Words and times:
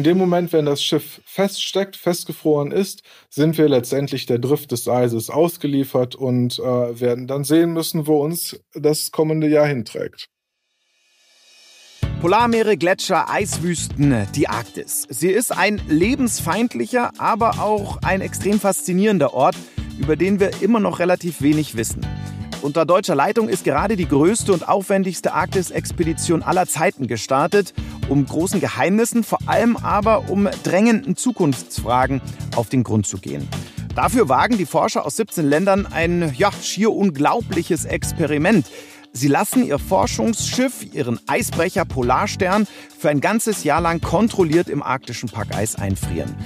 In 0.00 0.04
dem 0.04 0.16
Moment, 0.16 0.54
wenn 0.54 0.64
das 0.64 0.82
Schiff 0.82 1.20
feststeckt, 1.26 1.94
festgefroren 1.94 2.72
ist, 2.72 3.02
sind 3.28 3.58
wir 3.58 3.68
letztendlich 3.68 4.24
der 4.24 4.38
Drift 4.38 4.72
des 4.72 4.88
Eises 4.88 5.28
ausgeliefert 5.28 6.14
und 6.14 6.58
äh, 6.58 6.62
werden 6.98 7.26
dann 7.26 7.44
sehen 7.44 7.74
müssen, 7.74 8.06
wo 8.06 8.24
uns 8.24 8.58
das 8.72 9.10
kommende 9.10 9.46
Jahr 9.46 9.66
hinträgt. 9.66 10.30
Polarmeere, 12.22 12.78
Gletscher, 12.78 13.28
Eiswüsten, 13.28 14.26
die 14.34 14.48
Arktis. 14.48 15.06
Sie 15.10 15.28
ist 15.28 15.54
ein 15.54 15.82
lebensfeindlicher, 15.86 17.10
aber 17.18 17.60
auch 17.60 17.98
ein 17.98 18.22
extrem 18.22 18.58
faszinierender 18.58 19.34
Ort, 19.34 19.56
über 19.98 20.16
den 20.16 20.40
wir 20.40 20.62
immer 20.62 20.80
noch 20.80 20.98
relativ 20.98 21.42
wenig 21.42 21.76
wissen. 21.76 22.06
Unter 22.62 22.84
deutscher 22.84 23.14
Leitung 23.14 23.48
ist 23.48 23.64
gerade 23.64 23.96
die 23.96 24.06
größte 24.06 24.52
und 24.52 24.68
aufwendigste 24.68 25.32
Arktis-Expedition 25.32 26.42
aller 26.42 26.66
Zeiten 26.66 27.06
gestartet, 27.06 27.72
um 28.10 28.26
großen 28.26 28.60
Geheimnissen, 28.60 29.24
vor 29.24 29.38
allem 29.46 29.78
aber 29.78 30.28
um 30.28 30.46
drängenden 30.62 31.16
Zukunftsfragen 31.16 32.20
auf 32.56 32.68
den 32.68 32.82
Grund 32.82 33.06
zu 33.06 33.16
gehen. 33.16 33.48
Dafür 33.94 34.28
wagen 34.28 34.58
die 34.58 34.66
Forscher 34.66 35.06
aus 35.06 35.16
17 35.16 35.46
Ländern 35.46 35.86
ein 35.90 36.34
ja, 36.36 36.52
schier 36.52 36.92
unglaubliches 36.92 37.86
Experiment. 37.86 38.66
Sie 39.12 39.28
lassen 39.28 39.66
ihr 39.66 39.78
Forschungsschiff, 39.78 40.84
ihren 40.92 41.18
Eisbrecher 41.26 41.86
Polarstern, 41.86 42.68
für 42.98 43.08
ein 43.08 43.22
ganzes 43.22 43.64
Jahr 43.64 43.80
lang 43.80 44.02
kontrolliert 44.02 44.68
im 44.68 44.82
arktischen 44.82 45.30
Packeis 45.30 45.76
einfrieren. 45.76 46.36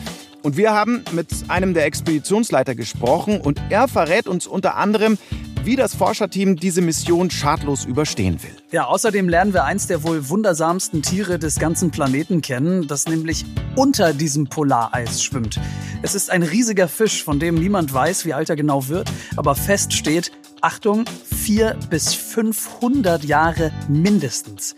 Und 0.43 0.57
wir 0.57 0.73
haben 0.73 1.03
mit 1.13 1.29
einem 1.49 1.75
der 1.75 1.87
Expeditionsleiter 1.87 2.75
gesprochen 2.75 3.41
und 3.41 3.61
er 3.71 3.89
verrät 3.89 4.29
uns 4.29 4.47
unter 4.47 4.77
anderem, 4.77 5.19
wie 5.65 5.77
das 5.77 5.95
Forscherteam 5.95 6.57
diese 6.57 6.83
Mission 6.83 7.31
schadlos 7.31 7.87
überstehen 7.87 8.43
will. 8.43 8.55
Ja, 8.71 8.85
außerdem 8.85 9.29
lernen 9.29 9.55
wir 9.55 9.65
eins 9.65 9.87
der 9.87 10.03
wohl 10.03 10.29
wundersamsten 10.29 11.01
Tiere 11.01 11.39
des 11.39 11.59
ganzen 11.59 11.91
Planeten 11.91 12.43
kennen, 12.43 12.87
das 12.87 13.07
nämlich 13.07 13.47
unter 13.75 14.13
diesem 14.13 14.47
Polareis 14.47 15.23
schwimmt. 15.23 15.59
Es 16.03 16.15
ist 16.15 16.31
ein 16.31 16.43
riesiger 16.43 16.87
Fisch, 16.87 17.25
von 17.25 17.41
dem 17.41 17.55
niemand 17.55 17.95
weiß, 17.95 18.27
wie 18.27 18.35
alt 18.35 18.51
er 18.51 18.57
genau 18.57 18.89
wird, 18.89 19.11
aber 19.37 19.55
fest 19.55 19.95
steht, 19.95 20.33
Achtung, 20.61 21.07
vier 21.35 21.77
bis 21.89 22.15
500 22.15 23.25
Jahre 23.25 23.73
mindestens. 23.89 24.77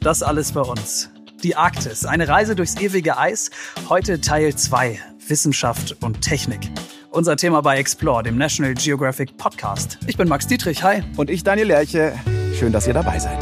Das 0.00 0.22
alles 0.24 0.52
bei 0.52 0.62
uns. 0.62 1.10
Die 1.44 1.54
Arktis, 1.54 2.06
eine 2.06 2.26
Reise 2.26 2.56
durchs 2.56 2.80
ewige 2.80 3.18
Eis, 3.18 3.50
heute 3.88 4.20
Teil 4.20 4.54
2, 4.56 4.98
Wissenschaft 5.28 5.96
und 6.02 6.22
Technik. 6.22 6.70
Unser 7.14 7.36
Thema 7.36 7.60
bei 7.62 7.78
Explore, 7.78 8.24
dem 8.24 8.36
National 8.36 8.74
Geographic 8.74 9.36
Podcast. 9.36 9.98
Ich 10.08 10.16
bin 10.16 10.26
Max 10.26 10.48
Dietrich, 10.48 10.82
hi. 10.82 11.04
Und 11.16 11.30
ich, 11.30 11.44
Daniel 11.44 11.68
Lerche. 11.68 12.12
Schön, 12.58 12.72
dass 12.72 12.88
ihr 12.88 12.94
dabei 12.94 13.20
seid. 13.20 13.38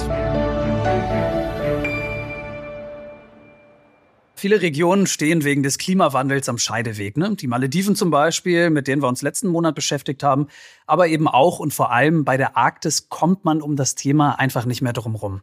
Viele 4.42 4.60
Regionen 4.60 5.06
stehen 5.06 5.44
wegen 5.44 5.62
des 5.62 5.78
Klimawandels 5.78 6.48
am 6.48 6.58
Scheideweg. 6.58 7.16
Ne? 7.16 7.36
Die 7.36 7.46
Malediven 7.46 7.94
zum 7.94 8.10
Beispiel, 8.10 8.70
mit 8.70 8.88
denen 8.88 9.00
wir 9.00 9.06
uns 9.06 9.22
letzten 9.22 9.46
Monat 9.46 9.76
beschäftigt 9.76 10.24
haben. 10.24 10.48
Aber 10.84 11.06
eben 11.06 11.28
auch 11.28 11.60
und 11.60 11.72
vor 11.72 11.92
allem 11.92 12.24
bei 12.24 12.36
der 12.36 12.56
Arktis 12.56 13.08
kommt 13.08 13.44
man 13.44 13.62
um 13.62 13.76
das 13.76 13.94
Thema 13.94 14.40
einfach 14.40 14.64
nicht 14.64 14.82
mehr 14.82 14.94
drum 14.94 15.14
rum. 15.14 15.42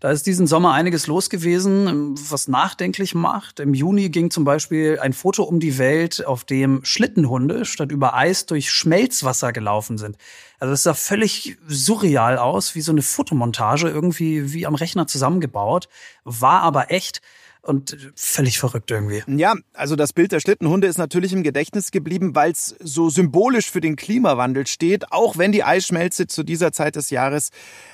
Da 0.00 0.10
ist 0.12 0.26
diesen 0.26 0.46
Sommer 0.46 0.72
einiges 0.72 1.06
los 1.08 1.28
gewesen, 1.28 2.14
was 2.30 2.48
nachdenklich 2.48 3.14
macht. 3.14 3.60
Im 3.60 3.74
Juni 3.74 4.08
ging 4.08 4.30
zum 4.30 4.44
Beispiel 4.44 4.98
ein 4.98 5.12
Foto 5.12 5.42
um 5.42 5.60
die 5.60 5.76
Welt, 5.76 6.24
auf 6.24 6.44
dem 6.44 6.82
Schlittenhunde 6.84 7.66
statt 7.66 7.92
über 7.92 8.14
Eis 8.14 8.46
durch 8.46 8.70
Schmelzwasser 8.70 9.52
gelaufen 9.52 9.98
sind. 9.98 10.16
Also 10.58 10.70
das 10.70 10.84
sah 10.84 10.94
völlig 10.94 11.58
surreal 11.66 12.38
aus, 12.38 12.74
wie 12.74 12.80
so 12.80 12.92
eine 12.92 13.02
Fotomontage, 13.02 13.90
irgendwie 13.90 14.54
wie 14.54 14.66
am 14.66 14.74
Rechner 14.74 15.06
zusammengebaut, 15.06 15.90
war 16.24 16.62
aber 16.62 16.90
echt 16.90 17.20
und 17.62 17.96
völlig 18.14 18.58
verrückt 18.58 18.90
irgendwie. 18.90 19.22
Ja, 19.26 19.54
also 19.74 19.96
das 19.96 20.12
Bild 20.12 20.32
der 20.32 20.40
Schlittenhunde 20.40 20.86
ist 20.86 20.98
natürlich 20.98 21.32
im 21.32 21.42
Gedächtnis 21.42 21.90
geblieben, 21.90 22.34
weil 22.34 22.52
es 22.52 22.74
so 22.80 23.10
symbolisch 23.10 23.70
für 23.70 23.80
den 23.80 23.96
Klimawandel 23.96 24.66
steht, 24.66 25.12
auch 25.12 25.38
wenn 25.38 25.52
die 25.52 25.64
Eisschmelze 25.64 26.26
zu 26.26 26.42
dieser 26.42 26.72
Zeit 26.72 26.96
des 26.96 27.10
Jahres 27.10 27.50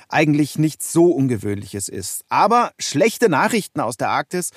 eigentlich 0.09 0.57
nichts 0.57 0.91
so 0.91 1.11
Ungewöhnliches 1.11 1.89
ist. 1.89 2.25
Aber 2.29 2.71
schlechte 2.79 3.29
Nachrichten 3.29 3.79
aus 3.79 3.97
der 3.97 4.09
Arktis 4.09 4.51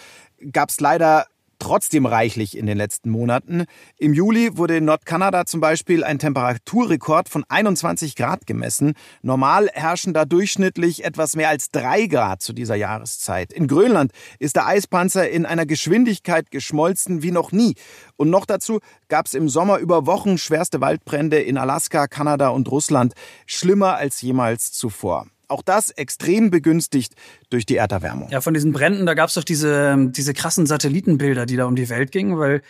gab 0.53 0.71
es 0.71 0.81
leider 0.81 1.27
trotzdem 1.59 2.07
reichlich 2.07 2.57
in 2.57 2.67
den 2.67 2.79
letzten 2.79 3.11
Monaten. 3.11 3.65
Im 3.97 4.15
Juli 4.15 4.57
wurde 4.57 4.77
in 4.77 4.85
Nordkanada 4.85 5.47
zum 5.47 5.61
Beispiel 5.61 6.05
ein 6.05 6.19
Temperaturrekord 6.19 7.29
von 7.29 7.45
21 7.49 8.17
Grad 8.17 8.47
gemessen. 8.47 8.95
Normal 9.23 9.69
herrschen 9.73 10.15
da 10.15 10.25
durchschnittlich 10.25 11.05
etwas 11.05 11.37
mehr 11.37 11.49
als 11.49 11.71
drei 11.71 12.07
Grad 12.07 12.43
zu 12.43 12.53
dieser 12.53 12.77
Jahreszeit. 12.77 13.53
In 13.53 13.67
Grönland 13.67 14.13
ist 14.39 14.57
der 14.57 14.67
Eispanzer 14.67 15.29
in 15.29 15.47
einer 15.47 15.67
Geschwindigkeit 15.67 16.51
geschmolzen 16.51 17.23
wie 17.23 17.31
noch 17.31 17.53
nie. 17.53 17.75
Und 18.17 18.31
noch 18.31 18.47
dazu 18.47 18.81
gab 19.09 19.27
es 19.27 19.35
im 19.35 19.49
Sommer 19.49 19.79
über 19.79 20.07
Wochen 20.07 20.39
schwerste 20.39 20.81
Waldbrände 20.81 21.41
in 21.41 21.59
Alaska, 21.59 22.07
Kanada 22.07 22.49
und 22.49 22.71
Russland. 22.71 23.15
Schlimmer 23.47 23.97
als 23.97 24.21
jemals 24.23 24.73
zuvor. 24.73 25.27
Auch 25.49 25.63
das 25.63 25.91
extrem 25.91 26.51
begünstigt 26.51 27.15
durch 27.51 27.67
die 27.67 27.77
Erderwärmung. 27.77 28.29
Ja, 28.31 28.41
von 28.41 28.55
diesen 28.55 28.73
Bränden, 28.73 29.07
da 29.07 29.15
gab 29.15 29.29
es 29.29 29.35
doch 29.35 29.45
diese, 29.45 29.97
diese 30.11 30.35
krassen 30.35 30.67
Satellitenbilder, 30.67 31.47
die 31.47 31.57
da 31.57 31.65
um 31.65 31.75
die 31.75 31.89
Welt 31.89 32.13
gingen, 32.13 32.39
weil 32.39 32.63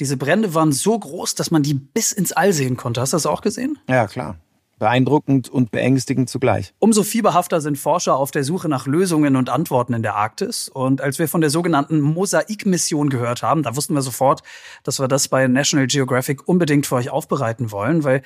diese 0.00 0.16
Brände 0.16 0.54
waren 0.54 0.72
so 0.72 0.98
groß, 0.98 1.36
dass 1.36 1.52
man 1.52 1.62
die 1.62 1.74
bis 1.74 2.10
ins 2.10 2.32
All 2.32 2.52
sehen 2.52 2.76
konnte. 2.76 3.00
Hast 3.00 3.12
du 3.12 3.16
das 3.16 3.26
auch 3.26 3.40
gesehen? 3.40 3.78
Ja, 3.88 4.08
klar. 4.08 4.36
Beeindruckend 4.80 5.48
und 5.48 5.70
beängstigend 5.70 6.28
zugleich. 6.28 6.74
Umso 6.80 7.04
fieberhafter 7.04 7.60
sind 7.60 7.78
Forscher 7.78 8.16
auf 8.16 8.32
der 8.32 8.42
Suche 8.42 8.68
nach 8.68 8.88
Lösungen 8.88 9.36
und 9.36 9.48
Antworten 9.48 9.94
in 9.94 10.02
der 10.02 10.16
Arktis. 10.16 10.68
Und 10.68 11.00
als 11.00 11.20
wir 11.20 11.28
von 11.28 11.40
der 11.40 11.50
sogenannten 11.50 12.00
Mosaik-Mission 12.00 13.08
gehört 13.08 13.44
haben, 13.44 13.62
da 13.62 13.76
wussten 13.76 13.94
wir 13.94 14.02
sofort, 14.02 14.42
dass 14.82 14.98
wir 14.98 15.06
das 15.06 15.28
bei 15.28 15.46
National 15.46 15.86
Geographic 15.86 16.48
unbedingt 16.48 16.86
für 16.86 16.96
euch 16.96 17.10
aufbereiten 17.10 17.70
wollen, 17.70 18.02
weil 18.02 18.22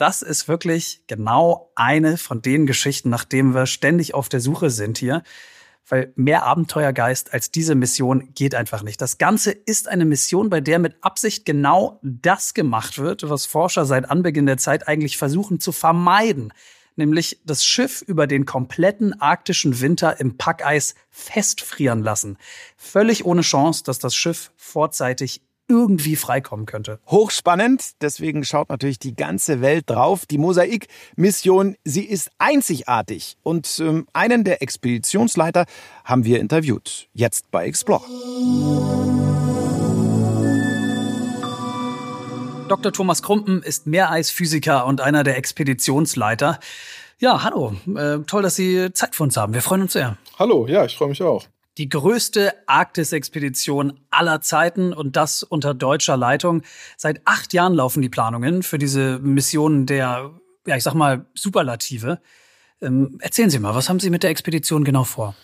das 0.00 0.22
ist 0.22 0.48
wirklich 0.48 1.02
genau 1.08 1.70
eine 1.74 2.16
von 2.16 2.40
den 2.40 2.64
Geschichten, 2.64 3.10
nach 3.10 3.24
denen 3.24 3.54
wir 3.54 3.66
ständig 3.66 4.14
auf 4.14 4.30
der 4.30 4.40
Suche 4.40 4.70
sind 4.70 4.96
hier. 4.96 5.22
Weil 5.86 6.12
mehr 6.16 6.44
Abenteuergeist 6.44 7.34
als 7.34 7.50
diese 7.50 7.74
Mission 7.74 8.32
geht 8.32 8.54
einfach 8.54 8.82
nicht. 8.82 9.00
Das 9.02 9.18
Ganze 9.18 9.50
ist 9.50 9.88
eine 9.88 10.06
Mission, 10.06 10.48
bei 10.48 10.62
der 10.62 10.78
mit 10.78 10.96
Absicht 11.02 11.44
genau 11.44 11.98
das 12.02 12.54
gemacht 12.54 12.96
wird, 12.96 13.28
was 13.28 13.44
Forscher 13.44 13.84
seit 13.84 14.08
Anbeginn 14.08 14.46
der 14.46 14.56
Zeit 14.56 14.88
eigentlich 14.88 15.18
versuchen 15.18 15.60
zu 15.60 15.70
vermeiden. 15.70 16.54
Nämlich 16.96 17.40
das 17.44 17.62
Schiff 17.62 18.00
über 18.00 18.26
den 18.26 18.46
kompletten 18.46 19.20
arktischen 19.20 19.80
Winter 19.80 20.18
im 20.18 20.38
Packeis 20.38 20.94
festfrieren 21.10 22.02
lassen. 22.02 22.38
Völlig 22.76 23.26
ohne 23.26 23.42
Chance, 23.42 23.84
dass 23.84 23.98
das 23.98 24.14
Schiff 24.14 24.50
vorzeitig 24.56 25.42
irgendwie 25.70 26.16
freikommen 26.16 26.66
könnte. 26.66 26.98
Hochspannend, 27.06 27.92
deswegen 28.02 28.44
schaut 28.44 28.68
natürlich 28.68 28.98
die 28.98 29.14
ganze 29.14 29.60
Welt 29.62 29.88
drauf. 29.88 30.26
Die 30.26 30.36
Mosaik-Mission, 30.36 31.76
sie 31.84 32.04
ist 32.04 32.30
einzigartig. 32.38 33.36
Und 33.42 33.80
ähm, 33.80 34.06
einen 34.12 34.44
der 34.44 34.62
Expeditionsleiter 34.62 35.64
haben 36.04 36.24
wir 36.24 36.40
interviewt. 36.40 37.08
Jetzt 37.14 37.50
bei 37.52 37.66
Explore. 37.66 38.02
Dr. 42.68 42.92
Thomas 42.92 43.22
Krumpen 43.22 43.62
ist 43.62 43.86
Meereisphysiker 43.86 44.86
und 44.86 45.00
einer 45.00 45.24
der 45.24 45.36
Expeditionsleiter. 45.36 46.58
Ja, 47.18 47.42
hallo. 47.44 47.74
Äh, 47.96 48.18
toll, 48.26 48.42
dass 48.42 48.56
Sie 48.56 48.92
Zeit 48.92 49.14
für 49.14 49.22
uns 49.22 49.36
haben. 49.36 49.54
Wir 49.54 49.62
freuen 49.62 49.82
uns 49.82 49.92
sehr. 49.92 50.16
Hallo, 50.38 50.66
ja, 50.66 50.84
ich 50.84 50.96
freue 50.96 51.08
mich 51.08 51.22
auch 51.22 51.44
die 51.80 51.88
größte 51.88 52.52
Arktis-Expedition 52.66 54.00
aller 54.10 54.42
Zeiten 54.42 54.92
und 54.92 55.16
das 55.16 55.42
unter 55.42 55.72
deutscher 55.72 56.18
Leitung. 56.18 56.60
Seit 56.98 57.22
acht 57.24 57.54
Jahren 57.54 57.72
laufen 57.72 58.02
die 58.02 58.10
Planungen 58.10 58.62
für 58.62 58.76
diese 58.76 59.18
Mission 59.20 59.86
der, 59.86 60.30
ja, 60.66 60.76
ich 60.76 60.82
sag 60.82 60.92
mal, 60.92 61.24
Superlative. 61.32 62.20
Ähm, 62.82 63.16
erzählen 63.22 63.48
Sie 63.48 63.58
mal, 63.58 63.74
was 63.74 63.88
haben 63.88 63.98
Sie 63.98 64.10
mit 64.10 64.22
der 64.22 64.28
Expedition 64.28 64.84
genau 64.84 65.04
vor? 65.04 65.34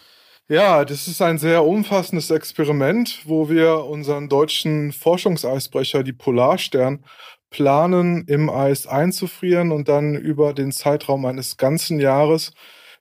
Ja, 0.46 0.84
das 0.84 1.08
ist 1.08 1.22
ein 1.22 1.38
sehr 1.38 1.64
umfassendes 1.64 2.31
Experiment, 2.31 3.22
wo 3.25 3.49
wir 3.49 3.87
unseren 3.87 4.28
deutschen 4.28 4.93
Forschungseisbrecher, 4.93 6.02
die 6.02 6.12
Polarstern, 6.12 7.02
planen, 7.49 8.26
im 8.26 8.50
Eis 8.50 8.87
einzufrieren 8.87 9.72
und 9.72 9.88
dann 9.88 10.14
über 10.14 10.52
den 10.52 10.70
Zeitraum 10.70 11.25
eines 11.25 11.56
ganzen 11.56 11.99
Jahres 11.99 12.52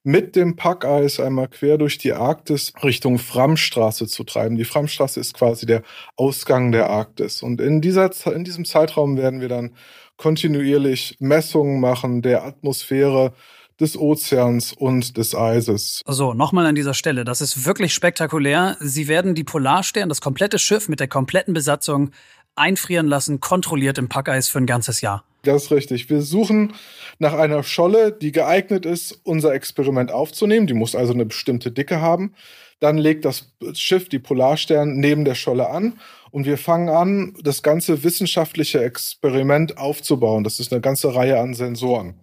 mit 0.06 0.36
dem 0.36 0.56
Packeis 0.56 1.20
einmal 1.20 1.48
quer 1.48 1.80
durch 1.80 1.98
die 1.98 2.14
Arktis 2.14 2.74
Richtung 2.84 3.18
Framstraße 3.18 4.06
zu 4.06 4.24
treiben. 4.24 4.56
Die 4.56 4.64
Framstraße 4.64 5.20
ist 5.20 5.34
quasi 5.34 5.66
der 5.66 5.82
Ausgang 6.16 6.72
der 6.72 6.92
Arktis. 6.92 7.42
Und 7.42 7.60
in, 7.60 7.82
dieser, 7.82 8.12
in 8.28 8.44
diesem 8.44 8.66
Zeitraum 8.66 9.18
werden 9.18 9.42
wir 9.42 9.50
dann 9.50 9.76
kontinuierlich 10.18 11.18
Messungen 11.20 11.80
machen 11.80 12.22
der 12.22 12.46
Atmosphäre, 12.46 13.34
des 13.80 13.98
Ozeans 13.98 14.74
und 14.74 15.18
des 15.18 15.36
Eises. 15.36 16.02
So, 16.08 16.34
nochmal 16.34 16.66
an 16.66 16.76
dieser 16.76 16.94
Stelle. 16.94 17.26
Das 17.26 17.42
ist 17.42 17.66
wirklich 17.66 17.94
spektakulär. 17.94 18.78
Sie 18.80 19.08
werden 19.08 19.36
die 19.36 19.44
Polarstern, 19.44 20.08
das 20.08 20.22
komplette 20.22 20.60
Schiff 20.60 20.88
mit 20.88 21.00
der 21.00 21.08
kompletten 21.08 21.54
Besatzung 21.54 22.12
einfrieren 22.56 23.08
lassen, 23.08 23.40
kontrolliert 23.40 23.98
im 23.98 24.10
Packeis 24.10 24.50
für 24.50 24.60
ein 24.60 24.66
ganzes 24.66 25.02
Jahr. 25.02 25.24
Das 25.44 25.66
ist 25.66 25.72
richtig. 25.72 26.10
Wir 26.10 26.22
suchen 26.22 26.74
nach 27.20 27.34
einer 27.34 27.64
Scholle, 27.64 28.12
die 28.12 28.32
geeignet 28.32 28.86
ist, 28.86 29.20
unser 29.24 29.54
Experiment 29.54 30.12
aufzunehmen. 30.12 30.68
Die 30.68 30.74
muss 30.74 30.96
also 30.96 31.14
eine 31.14 31.26
bestimmte 31.26 31.72
Dicke 31.72 32.02
haben. 32.02 32.34
Dann 32.80 32.98
legt 32.98 33.26
das 33.26 33.54
Schiff, 33.74 34.10
die 34.10 34.20
Polarstern, 34.20 34.98
neben 34.98 35.24
der 35.24 35.36
Scholle 35.36 35.70
an 35.70 36.00
und 36.32 36.46
wir 36.46 36.58
fangen 36.58 36.90
an, 36.90 37.34
das 37.42 37.64
ganze 37.64 38.04
wissenschaftliche 38.04 38.84
Experiment 38.84 39.78
aufzubauen. 39.78 40.44
Das 40.44 40.60
ist 40.60 40.74
eine 40.74 40.82
ganze 40.82 41.16
Reihe 41.16 41.40
an 41.40 41.54
Sensoren. 41.54 42.20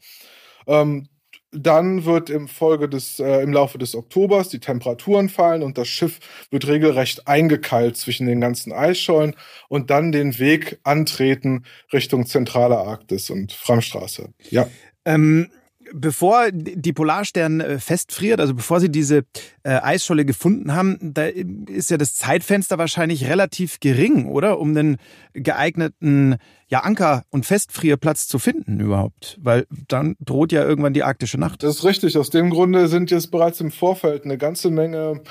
Ähm, 0.66 1.08
dann 1.52 2.04
wird 2.06 2.30
im 2.30 2.48
Folge 2.48 2.88
des, 2.88 3.20
äh, 3.20 3.42
im 3.42 3.52
Laufe 3.52 3.78
des 3.78 3.94
Oktobers 3.94 4.48
die 4.48 4.58
Temperaturen 4.58 5.28
fallen 5.28 5.62
und 5.62 5.76
das 5.76 5.88
Schiff 5.88 6.18
wird 6.50 6.66
regelrecht 6.66 7.28
eingekeilt 7.28 7.96
zwischen 7.96 8.26
den 8.26 8.40
ganzen 8.40 8.72
Eisschollen 8.72 9.36
und 9.68 9.90
dann 9.90 10.12
den 10.12 10.38
Weg 10.38 10.78
antreten 10.82 11.64
Richtung 11.92 12.26
zentrale 12.26 12.78
Arktis 12.78 13.28
und 13.28 13.52
Framstraße. 13.52 14.30
Ja. 14.50 14.66
Ähm, 15.04 15.50
bevor 15.94 16.50
die 16.52 16.92
Polarstern 16.92 17.60
äh, 17.60 17.78
festfriert, 17.78 18.40
also 18.40 18.54
bevor 18.54 18.80
sie 18.80 18.90
diese 18.90 19.24
äh, 19.62 19.80
Eisscholle 19.80 20.24
gefunden 20.24 20.74
haben, 20.74 20.98
da 21.00 21.26
ist 21.26 21.90
ja 21.90 21.96
das 21.96 22.14
Zeitfenster 22.14 22.78
wahrscheinlich 22.78 23.28
relativ 23.28 23.80
gering, 23.80 24.26
oder? 24.26 24.58
Um 24.58 24.76
einen 24.76 24.96
geeigneten 25.34 26.36
ja, 26.68 26.80
Anker- 26.80 27.24
und 27.30 27.44
Festfrierplatz 27.44 28.26
zu 28.26 28.38
finden 28.38 28.80
überhaupt. 28.80 29.38
Weil 29.42 29.66
dann 29.88 30.16
droht 30.20 30.52
ja 30.52 30.64
irgendwann 30.64 30.94
die 30.94 31.02
arktische 31.02 31.38
Nacht. 31.38 31.62
Das 31.62 31.76
ist 31.76 31.84
richtig. 31.84 32.16
Aus 32.16 32.30
dem 32.30 32.50
Grunde 32.50 32.88
sind 32.88 33.10
jetzt 33.10 33.30
bereits 33.30 33.60
im 33.60 33.70
Vorfeld 33.70 34.24
eine 34.24 34.38
ganze 34.38 34.70
Menge 34.70 35.22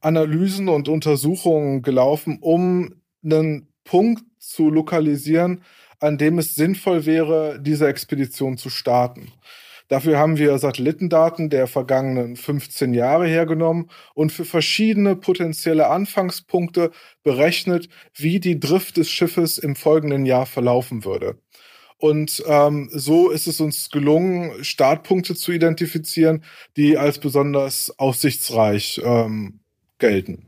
Analysen 0.00 0.68
und 0.68 0.88
Untersuchungen 0.88 1.82
gelaufen, 1.82 2.38
um 2.40 2.94
einen 3.24 3.68
Punkt 3.84 4.24
zu 4.38 4.70
lokalisieren, 4.70 5.62
an 6.00 6.18
dem 6.18 6.38
es 6.38 6.54
sinnvoll 6.54 7.06
wäre, 7.06 7.60
diese 7.60 7.86
Expedition 7.88 8.56
zu 8.56 8.70
starten. 8.70 9.32
Dafür 9.90 10.18
haben 10.18 10.38
wir 10.38 10.56
Satellitendaten 10.56 11.50
der 11.50 11.66
vergangenen 11.66 12.36
15 12.36 12.94
Jahre 12.94 13.26
hergenommen 13.26 13.90
und 14.14 14.30
für 14.30 14.44
verschiedene 14.44 15.16
potenzielle 15.16 15.88
Anfangspunkte 15.88 16.92
berechnet, 17.24 17.88
wie 18.14 18.38
die 18.38 18.60
Drift 18.60 18.98
des 18.98 19.10
Schiffes 19.10 19.58
im 19.58 19.74
folgenden 19.74 20.26
Jahr 20.26 20.46
verlaufen 20.46 21.04
würde. 21.04 21.40
Und 21.98 22.40
ähm, 22.46 22.88
so 22.92 23.30
ist 23.30 23.48
es 23.48 23.60
uns 23.60 23.90
gelungen, 23.90 24.62
Startpunkte 24.62 25.34
zu 25.34 25.50
identifizieren, 25.50 26.44
die 26.76 26.96
als 26.96 27.18
besonders 27.18 27.92
aussichtsreich 27.98 29.00
ähm, 29.04 29.58
gelten. 29.98 30.46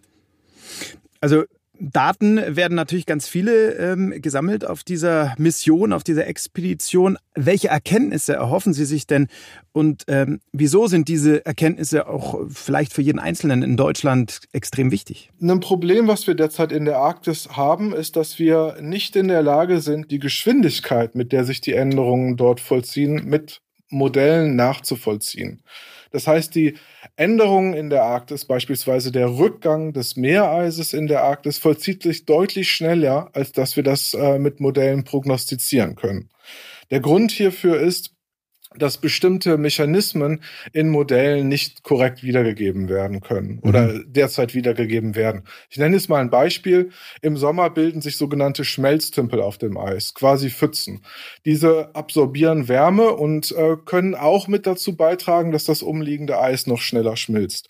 Also 1.21 1.47
Daten 1.83 2.41
werden 2.57 2.75
natürlich 2.77 3.07
ganz 3.07 3.27
viele 3.27 3.73
ähm, 3.73 4.15
gesammelt 4.23 4.65
auf 4.65 4.85
dieser 4.85 5.35
Mission, 5.37 5.93
auf 5.93 6.05
dieser 6.05 6.29
Expedition. 6.29 7.19
Welche 7.35 7.69
Erkenntnisse 7.69 8.35
erhoffen 8.35 8.73
Sie 8.73 8.85
sich 8.85 9.09
denn 9.09 9.27
und 9.73 10.05
ähm, 10.07 10.41
wieso 10.53 10.87
sind 10.87 11.09
diese 11.09 11.45
Erkenntnisse 11.45 12.07
auch 12.07 12.39
vielleicht 12.49 12.93
für 12.93 13.03
jeden 13.03 13.19
Einzelnen 13.19 13.65
in 13.65 13.77
Deutschland 13.77 14.43
extrem 14.53 14.93
wichtig? 14.93 15.31
Ein 15.41 15.59
Problem, 15.59 16.07
was 16.07 16.29
wir 16.29 16.35
derzeit 16.35 16.71
in 16.71 16.85
der 16.85 16.99
Arktis 16.99 17.49
haben, 17.57 17.93
ist, 17.93 18.15
dass 18.15 18.39
wir 18.39 18.77
nicht 18.81 19.17
in 19.17 19.27
der 19.27 19.43
Lage 19.43 19.81
sind, 19.81 20.13
die 20.13 20.21
Geschwindigkeit, 20.21 21.17
mit 21.17 21.33
der 21.33 21.45
sich 21.45 21.61
die 21.61 21.73
Änderungen 21.73 22.37
dort 22.37 22.61
vollziehen, 22.61 23.23
mit 23.25 23.61
Modellen 23.89 24.55
nachzuvollziehen. 24.55 25.63
Das 26.13 26.27
heißt, 26.27 26.55
die 26.55 26.75
Änderungen 27.17 27.75
in 27.75 27.91
der 27.91 28.05
Arktis, 28.05 28.45
beispielsweise 28.45 29.11
der 29.11 29.39
Rückgang 29.39 29.93
des 29.93 30.17
Meereises 30.17 30.93
in 30.93 31.07
der 31.07 31.25
Arktis, 31.25 31.59
vollzieht 31.59 32.03
sich 32.03 32.27
deutlich 32.27 32.71
schneller, 32.71 33.31
als 33.33 33.53
dass 33.53 33.77
wir 33.77 33.83
das 33.83 34.15
äh, 34.15 34.39
mit 34.39 34.61
Modellen 34.61 35.05
prognostizieren 35.05 35.97
können. 35.97 36.29
Der 36.91 37.01
Grund 37.01 37.33
hierfür 37.33 37.81
ist, 37.81 38.12
dass 38.79 38.99
bestimmte 38.99 39.59
Mechanismen 39.59 40.43
in 40.73 40.89
Modellen 40.89 41.49
nicht 41.49 41.83
korrekt 41.83 42.23
wiedergegeben 42.23 42.89
werden 42.89 43.21
können 43.21 43.59
oder 43.63 43.89
mhm. 43.89 44.05
derzeit 44.13 44.55
wiedergegeben 44.55 45.15
werden. 45.15 45.43
Ich 45.71 45.79
nenne 45.79 45.97
jetzt 45.97 46.09
mal 46.09 46.21
ein 46.21 46.31
Beispiel. 46.31 46.91
Im 47.21 47.37
Sommer 47.37 47.71
bilden 47.71 48.01
sich 48.01 48.17
sogenannte 48.17 48.65
Schmelztümpel 48.65 49.41
auf 49.41 49.59
dem 49.59 49.77
Eis, 49.77 50.15
quasi 50.15 50.51
Pfützen. 50.51 51.03
Diese 51.45 51.95
absorbieren 51.95 52.69
Wärme 52.69 53.11
und 53.11 53.53
äh, 53.53 53.77
können 53.85 54.15
auch 54.15 54.49
mit 54.49 54.67
dazu 54.67 54.97
beitragen, 54.97 55.53
dass 55.53 55.65
das 55.65 55.83
umliegende 55.83 56.39
Eis 56.41 56.67
noch 56.67 56.81
schneller 56.81 57.17
schmilzt. 57.17 57.69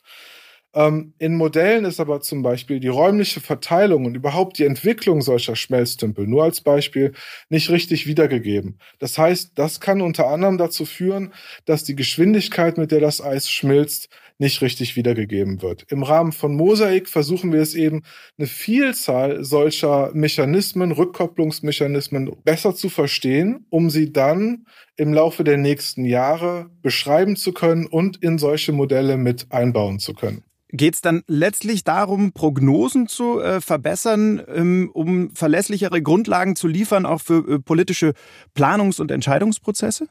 Ähm, 0.74 1.12
in 1.18 1.36
Modellen 1.36 1.84
ist 1.84 2.00
aber 2.00 2.20
zum 2.20 2.42
Beispiel 2.42 2.80
die 2.80 2.88
räumliche 2.88 3.40
Verteilung 3.40 4.06
und 4.06 4.14
überhaupt 4.14 4.58
die 4.58 4.64
Entwicklung 4.64 5.20
solcher 5.20 5.54
Schmelztümpel 5.54 6.26
nur 6.26 6.44
als 6.44 6.62
Beispiel 6.62 7.12
nicht 7.50 7.68
richtig 7.68 8.06
wiedergegeben. 8.06 8.78
Das 8.98 9.18
heißt, 9.18 9.52
das 9.54 9.80
kann 9.80 10.00
unter 10.00 10.28
anderem 10.28 10.56
dazu 10.56 10.86
führen, 10.86 11.32
dass 11.66 11.84
die 11.84 11.96
Geschwindigkeit, 11.96 12.78
mit 12.78 12.90
der 12.90 13.00
das 13.00 13.20
Eis 13.20 13.50
schmilzt, 13.50 14.08
nicht 14.38 14.62
richtig 14.62 14.96
wiedergegeben 14.96 15.62
wird. 15.62 15.84
Im 15.88 16.02
Rahmen 16.02 16.32
von 16.32 16.56
Mosaik 16.56 17.08
versuchen 17.08 17.52
wir 17.52 17.60
es 17.60 17.74
eben, 17.74 18.02
eine 18.38 18.48
Vielzahl 18.48 19.44
solcher 19.44 20.10
Mechanismen, 20.14 20.90
Rückkopplungsmechanismen 20.90 22.30
besser 22.44 22.74
zu 22.74 22.88
verstehen, 22.88 23.66
um 23.70 23.90
sie 23.90 24.12
dann 24.12 24.66
im 24.96 25.12
Laufe 25.12 25.44
der 25.44 25.58
nächsten 25.58 26.04
Jahre 26.04 26.70
beschreiben 26.82 27.36
zu 27.36 27.52
können 27.52 27.86
und 27.86 28.22
in 28.22 28.38
solche 28.38 28.72
Modelle 28.72 29.16
mit 29.16 29.52
einbauen 29.52 29.98
zu 29.98 30.14
können. 30.14 30.42
Geht 30.74 30.94
es 30.94 31.00
dann 31.02 31.22
letztlich 31.26 31.84
darum, 31.84 32.32
Prognosen 32.32 33.06
zu 33.06 33.40
äh, 33.40 33.60
verbessern, 33.60 34.42
ähm, 34.48 34.90
um 34.94 35.30
verlässlichere 35.34 36.00
Grundlagen 36.00 36.56
zu 36.56 36.66
liefern, 36.66 37.04
auch 37.04 37.20
für 37.20 37.46
äh, 37.46 37.58
politische 37.58 38.14
Planungs- 38.56 38.98
und 38.98 39.10
Entscheidungsprozesse? 39.10 40.08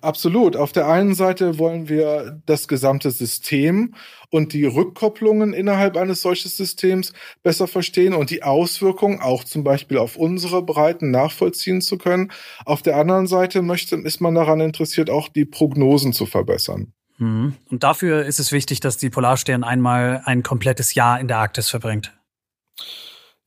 Absolut. 0.00 0.56
Auf 0.56 0.72
der 0.72 0.88
einen 0.88 1.14
Seite 1.14 1.58
wollen 1.58 1.90
wir 1.90 2.40
das 2.46 2.68
gesamte 2.68 3.10
System 3.10 3.94
und 4.30 4.54
die 4.54 4.64
Rückkopplungen 4.64 5.52
innerhalb 5.52 5.98
eines 5.98 6.22
solchen 6.22 6.48
Systems 6.48 7.12
besser 7.42 7.66
verstehen 7.66 8.14
und 8.14 8.30
die 8.30 8.42
Auswirkungen 8.42 9.20
auch 9.20 9.44
zum 9.44 9.62
Beispiel 9.62 9.98
auf 9.98 10.16
unsere 10.16 10.62
Breiten 10.62 11.10
nachvollziehen 11.10 11.82
zu 11.82 11.98
können. 11.98 12.32
Auf 12.64 12.80
der 12.80 12.96
anderen 12.96 13.26
Seite 13.26 13.60
möchte, 13.60 13.96
ist 13.96 14.22
man 14.22 14.34
daran 14.34 14.60
interessiert, 14.60 15.10
auch 15.10 15.28
die 15.28 15.44
Prognosen 15.44 16.14
zu 16.14 16.24
verbessern. 16.24 16.94
Mhm. 17.18 17.56
Und 17.68 17.82
dafür 17.82 18.24
ist 18.24 18.38
es 18.38 18.52
wichtig, 18.52 18.80
dass 18.80 18.96
die 18.96 19.10
Polarstern 19.10 19.64
einmal 19.64 20.22
ein 20.24 20.42
komplettes 20.42 20.94
Jahr 20.94 21.20
in 21.20 21.28
der 21.28 21.38
Arktis 21.38 21.68
verbringt. 21.68 22.12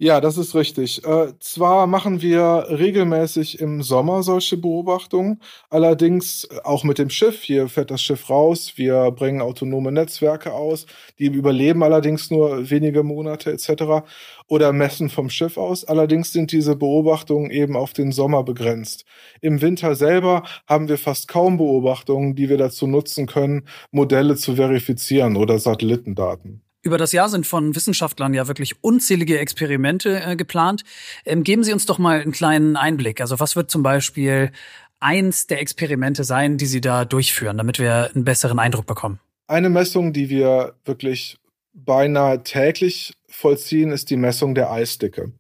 Ja, 0.04 0.20
das 0.20 0.36
ist 0.40 0.56
richtig. 0.56 1.06
Äh, 1.06 1.34
zwar 1.40 1.86
machen 1.86 2.24
wir 2.24 2.66
regelmäßig 2.70 3.60
im 3.60 3.84
Sommer 3.84 4.24
solche 4.24 4.58
Beobachtungen, 4.58 5.40
allerdings 5.70 6.50
auch 6.64 6.84
mit 6.84 6.98
dem 6.98 7.12
Schiff. 7.12 7.44
Hier 7.44 7.70
fährt 7.70 7.92
das 7.92 8.02
Schiff 8.02 8.28
raus, 8.28 8.74
wir 8.78 9.12
bringen 9.12 9.42
autonome 9.44 9.92
Netzwerke 9.92 10.54
aus, 10.54 10.88
die 11.20 11.28
überleben 11.28 11.84
allerdings 11.84 12.32
nur 12.32 12.72
wenige 12.72 13.04
Monate 13.04 13.52
etc. 13.52 14.04
oder 14.48 14.74
messen 14.74 15.10
vom 15.10 15.30
Schiff 15.30 15.56
aus. 15.58 15.86
Allerdings 15.86 16.34
sind 16.34 16.52
diese 16.52 16.76
Beobachtungen 16.76 17.52
eben 17.52 17.76
auf 17.76 17.94
den 17.94 18.12
Sommer 18.12 18.42
begrenzt. 18.44 19.06
Im 19.40 19.62
Winter 19.62 19.94
selber 19.94 20.42
haben 20.66 20.88
wir 20.88 20.98
fast 20.98 21.28
kaum 21.28 21.58
Beobachtungen, 21.58 22.34
die 22.34 22.50
wir 22.50 22.58
dazu 22.58 22.88
nutzen 22.88 23.28
können, 23.28 23.68
Modelle 23.92 24.36
zu 24.36 24.56
verifizieren 24.56 25.36
oder 25.36 25.60
Satellitendaten. 25.60 26.64
Über 26.84 26.98
das 26.98 27.12
Jahr 27.12 27.30
sind 27.30 27.46
von 27.46 27.76
Wissenschaftlern 27.76 28.34
ja 28.34 28.48
wirklich 28.48 28.84
unzählige 28.84 29.38
Experimente 29.38 30.20
äh, 30.20 30.36
geplant. 30.36 30.84
Ähm, 31.26 31.44
geben 31.44 31.64
Sie 31.64 31.74
uns 31.74 31.86
doch 31.86 32.00
mal 32.00 32.22
einen 32.22 32.32
kleinen 32.32 32.76
Einblick. 32.76 33.22
Also 33.22 33.40
was 33.40 33.56
wird 33.56 33.70
zum 33.70 33.84
Beispiel 33.84 34.52
eins 35.00 35.46
der 35.46 35.62
Experimente 35.62 36.24
sein, 36.24 36.58
die 36.58 36.66
Sie 36.66 36.82
da 36.82 37.06
durchführen, 37.06 37.58
damit 37.58 37.78
wir 37.78 38.10
einen 38.16 38.26
besseren 38.26 38.58
Eindruck 38.58 38.88
bekommen? 38.88 39.20
Eine 39.48 39.70
Messung, 39.70 40.12
die 40.14 40.30
wir 40.30 40.76
wirklich 40.86 41.38
beinahe 41.74 42.44
täglich 42.44 43.14
vollziehen, 43.28 43.92
ist 43.92 44.10
die 44.10 44.18
Messung 44.18 44.56
der 44.56 44.72
Eisdicke. 44.72 45.32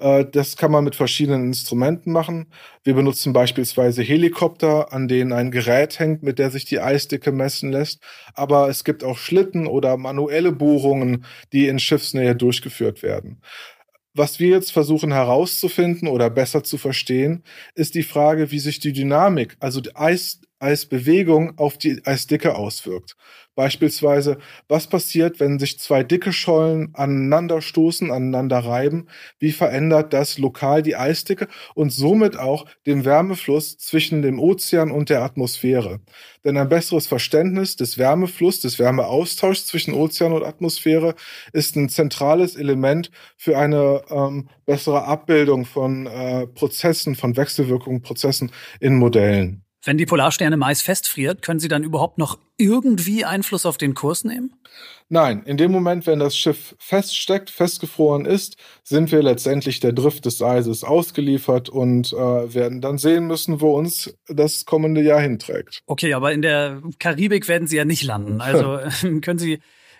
Äh, 0.00 0.24
das 0.30 0.56
kann 0.56 0.72
man 0.72 0.84
mit 0.84 0.96
verschiedenen 0.96 1.44
Instrumenten 1.46 2.12
machen. 2.12 2.52
Wir 2.82 2.94
benutzen 2.94 3.32
beispielsweise 3.32 4.02
Helikopter, 4.02 4.92
an 4.92 5.06
denen 5.08 5.32
ein 5.32 5.50
Gerät 5.50 5.98
hängt, 5.98 6.22
mit 6.22 6.38
der 6.38 6.50
sich 6.50 6.64
die 6.64 6.80
Eisdicke 6.80 7.32
messen 7.32 7.70
lässt. 7.70 8.02
Aber 8.34 8.68
es 8.68 8.84
gibt 8.84 9.04
auch 9.04 9.18
Schlitten 9.18 9.66
oder 9.66 9.96
manuelle 9.96 10.52
Bohrungen, 10.52 11.24
die 11.52 11.68
in 11.68 11.78
Schiffsnähe 11.78 12.34
durchgeführt 12.34 13.02
werden. 13.02 13.42
Was 14.12 14.40
wir 14.40 14.48
jetzt 14.48 14.72
versuchen 14.72 15.12
herauszufinden 15.12 16.08
oder 16.08 16.30
besser 16.30 16.64
zu 16.64 16.78
verstehen, 16.78 17.44
ist 17.74 17.94
die 17.94 18.02
Frage, 18.02 18.50
wie 18.50 18.58
sich 18.58 18.80
die 18.80 18.92
Dynamik, 18.92 19.56
also 19.60 19.80
die 19.80 19.94
Eis, 19.94 20.40
Eisbewegung 20.60 21.58
auf 21.58 21.78
die 21.78 22.00
Eisdicke 22.04 22.54
auswirkt. 22.54 23.16
Beispielsweise, 23.56 24.38
was 24.68 24.86
passiert, 24.86 25.40
wenn 25.40 25.58
sich 25.58 25.78
zwei 25.78 26.02
dicke 26.02 26.32
Schollen 26.32 26.90
aneinander 26.94 27.60
stoßen, 27.60 28.10
aneinander 28.10 28.58
reiben? 28.58 29.08
Wie 29.38 29.52
verändert 29.52 30.12
das 30.12 30.38
lokal 30.38 30.82
die 30.82 30.96
Eisdicke 30.96 31.48
und 31.74 31.90
somit 31.92 32.38
auch 32.38 32.66
den 32.86 33.04
Wärmefluss 33.04 33.76
zwischen 33.76 34.22
dem 34.22 34.38
Ozean 34.38 34.90
und 34.90 35.10
der 35.10 35.22
Atmosphäre? 35.22 36.00
Denn 36.44 36.56
ein 36.56 36.68
besseres 36.68 37.06
Verständnis 37.06 37.76
des 37.76 37.98
Wärmeflusses, 37.98 38.62
des 38.62 38.78
Wärmeaustauschs 38.78 39.66
zwischen 39.66 39.94
Ozean 39.94 40.32
und 40.32 40.44
Atmosphäre 40.44 41.14
ist 41.52 41.76
ein 41.76 41.88
zentrales 41.88 42.56
Element 42.56 43.10
für 43.36 43.58
eine 43.58 44.02
ähm, 44.10 44.48
bessere 44.64 45.04
Abbildung 45.04 45.64
von 45.66 46.06
äh, 46.06 46.46
Prozessen, 46.46 47.14
von 47.14 47.36
Wechselwirkungen, 47.36 48.00
Prozessen 48.00 48.52
in 48.78 48.96
Modellen. 48.96 49.64
Wenn 49.82 49.96
die 49.96 50.06
Polarsterne 50.06 50.56
Mais 50.56 50.82
festfriert, 50.82 51.42
können 51.42 51.60
Sie 51.60 51.68
dann 51.68 51.84
überhaupt 51.84 52.18
noch 52.18 52.38
irgendwie 52.58 53.24
Einfluss 53.24 53.64
auf 53.64 53.78
den 53.78 53.94
Kurs 53.94 54.24
nehmen? 54.24 54.54
Nein, 55.08 55.42
in 55.44 55.56
dem 55.56 55.72
Moment, 55.72 56.06
wenn 56.06 56.20
das 56.20 56.36
Schiff 56.36 56.76
feststeckt, 56.78 57.50
festgefroren 57.50 58.26
ist, 58.26 58.56
sind 58.84 59.10
wir 59.10 59.22
letztendlich 59.22 59.80
der 59.80 59.92
Drift 59.92 60.24
des 60.24 60.40
Eises 60.40 60.84
ausgeliefert 60.84 61.68
und 61.68 62.12
äh, 62.12 62.54
werden 62.54 62.80
dann 62.80 62.98
sehen 62.98 63.26
müssen, 63.26 63.60
wo 63.60 63.76
uns 63.76 64.14
das 64.28 64.66
kommende 64.66 65.02
Jahr 65.02 65.20
hinträgt. 65.20 65.80
Okay, 65.86 66.14
aber 66.14 66.32
in 66.32 66.42
der 66.42 66.80
Karibik 66.98 67.48
werden 67.48 67.66
Sie 67.66 67.76
ja 67.76 67.84
nicht 67.84 68.04
landen. 68.04 68.40
Also 68.40 68.78
können 69.20 69.38
Sie 69.38 69.58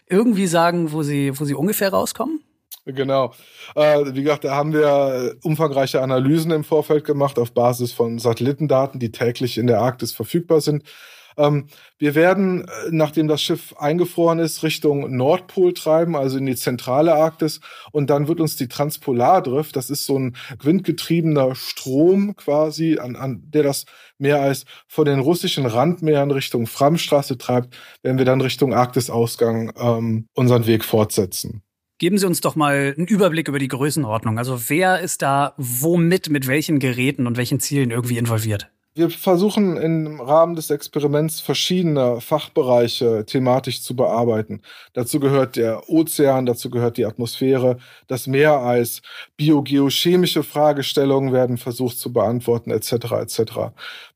irgendwie 0.08 0.46
sagen, 0.46 0.92
wo 0.92 1.02
Sie, 1.02 1.32
wo 1.40 1.44
Sie 1.44 1.54
ungefähr 1.54 1.88
rauskommen? 1.88 2.40
Genau. 2.87 3.34
Äh, 3.75 4.14
wie 4.14 4.22
gesagt, 4.22 4.44
da 4.44 4.54
haben 4.54 4.72
wir 4.72 5.37
umfangreiche 5.42 6.00
Analysen 6.00 6.50
im 6.50 6.64
Vorfeld 6.64 7.04
gemacht 7.04 7.38
auf 7.38 7.52
Basis 7.52 7.92
von 7.92 8.18
Satellitendaten, 8.18 8.99
die 8.99 9.12
täglich 9.12 9.58
in 9.58 9.66
der 9.66 9.80
Arktis 9.80 10.12
verfügbar 10.12 10.60
sind. 10.60 10.84
Ähm, 11.37 11.66
wir 11.99 12.14
werden, 12.14 12.62
äh, 12.62 12.66
nachdem 12.90 13.28
das 13.28 13.42
Schiff 13.42 13.75
eingefroren 13.78 14.38
ist, 14.38 14.62
Richtung 14.62 15.16
Nordpol 15.16 15.72
treiben, 15.75 16.16
also 16.16 16.38
in 16.38 16.46
die 16.46 16.56
zentrale 16.56 17.14
Arktis. 17.14 17.60
Und 17.92 18.10
dann 18.10 18.28
wird 18.28 18.40
uns 18.40 18.56
die 18.56 18.68
Transpolardrift, 18.68 19.76
das 19.76 19.90
ist 19.90 20.04
so 20.06 20.18
ein 20.18 20.37
windgetriebener 20.62 21.54
Strom 21.54 22.37
quasi, 22.37 22.99
an, 22.99 23.16
an 23.16 23.42
der 23.44 23.62
das 23.62 23.87
Meereis 24.18 24.64
von 24.88 25.04
den 25.04 25.20
russischen 25.20 25.66
Randmeeren 25.66 26.30
Richtung 26.30 26.66
Framstraße 26.66 27.38
treibt, 27.38 27.76
werden 28.02 28.18
wir 28.18 28.25
dann 28.25 28.40
Richtung 28.40 28.75
Arktisausgang 28.75 29.72
ähm, 29.78 30.26
unseren 30.34 30.66
Weg 30.66 30.84
fortsetzen. 30.84 31.62
Geben 32.00 32.16
Sie 32.16 32.26
uns 32.26 32.40
doch 32.40 32.57
mal 32.57 32.95
einen 32.97 33.07
Überblick 33.07 33.47
über 33.47 33.59
die 33.59 33.69
Größenordnung. 33.69 34.38
Also 34.38 34.71
wer 34.71 35.00
ist 35.00 35.21
da 35.21 35.52
womit, 35.59 36.30
mit 36.30 36.47
welchen 36.47 36.78
Geräten 36.78 37.26
und 37.26 37.37
welchen 37.37 37.61
Zielen 37.61 37.90
irgendwie 37.90 38.16
involviert? 38.16 38.71
Wir 38.95 39.11
versuchen 39.11 39.76
im 39.76 40.19
Rahmen 40.19 40.57
des 40.57 40.71
Experiments 40.71 41.40
verschiedene 41.40 42.23
Fachbereiche 42.23 43.26
thematisch 43.26 43.83
zu 43.83 43.95
bearbeiten. 43.95 44.62
Dazu 44.95 45.21
gehört 45.21 45.57
der 45.57 45.90
Ozean, 45.90 46.47
dazu 46.47 46.71
gehört 46.71 46.97
die 46.97 47.04
Atmosphäre, 47.04 47.76
das 48.09 48.26
Meereis, 48.26 49.02
biogeochemische 49.37 50.42
Fragestellungen 50.42 51.35
werden 51.35 51.59
versucht 51.59 51.99
zu 51.99 52.14
beantworten, 52.14 52.71
etc. 52.71 52.92
etc. 53.21 53.40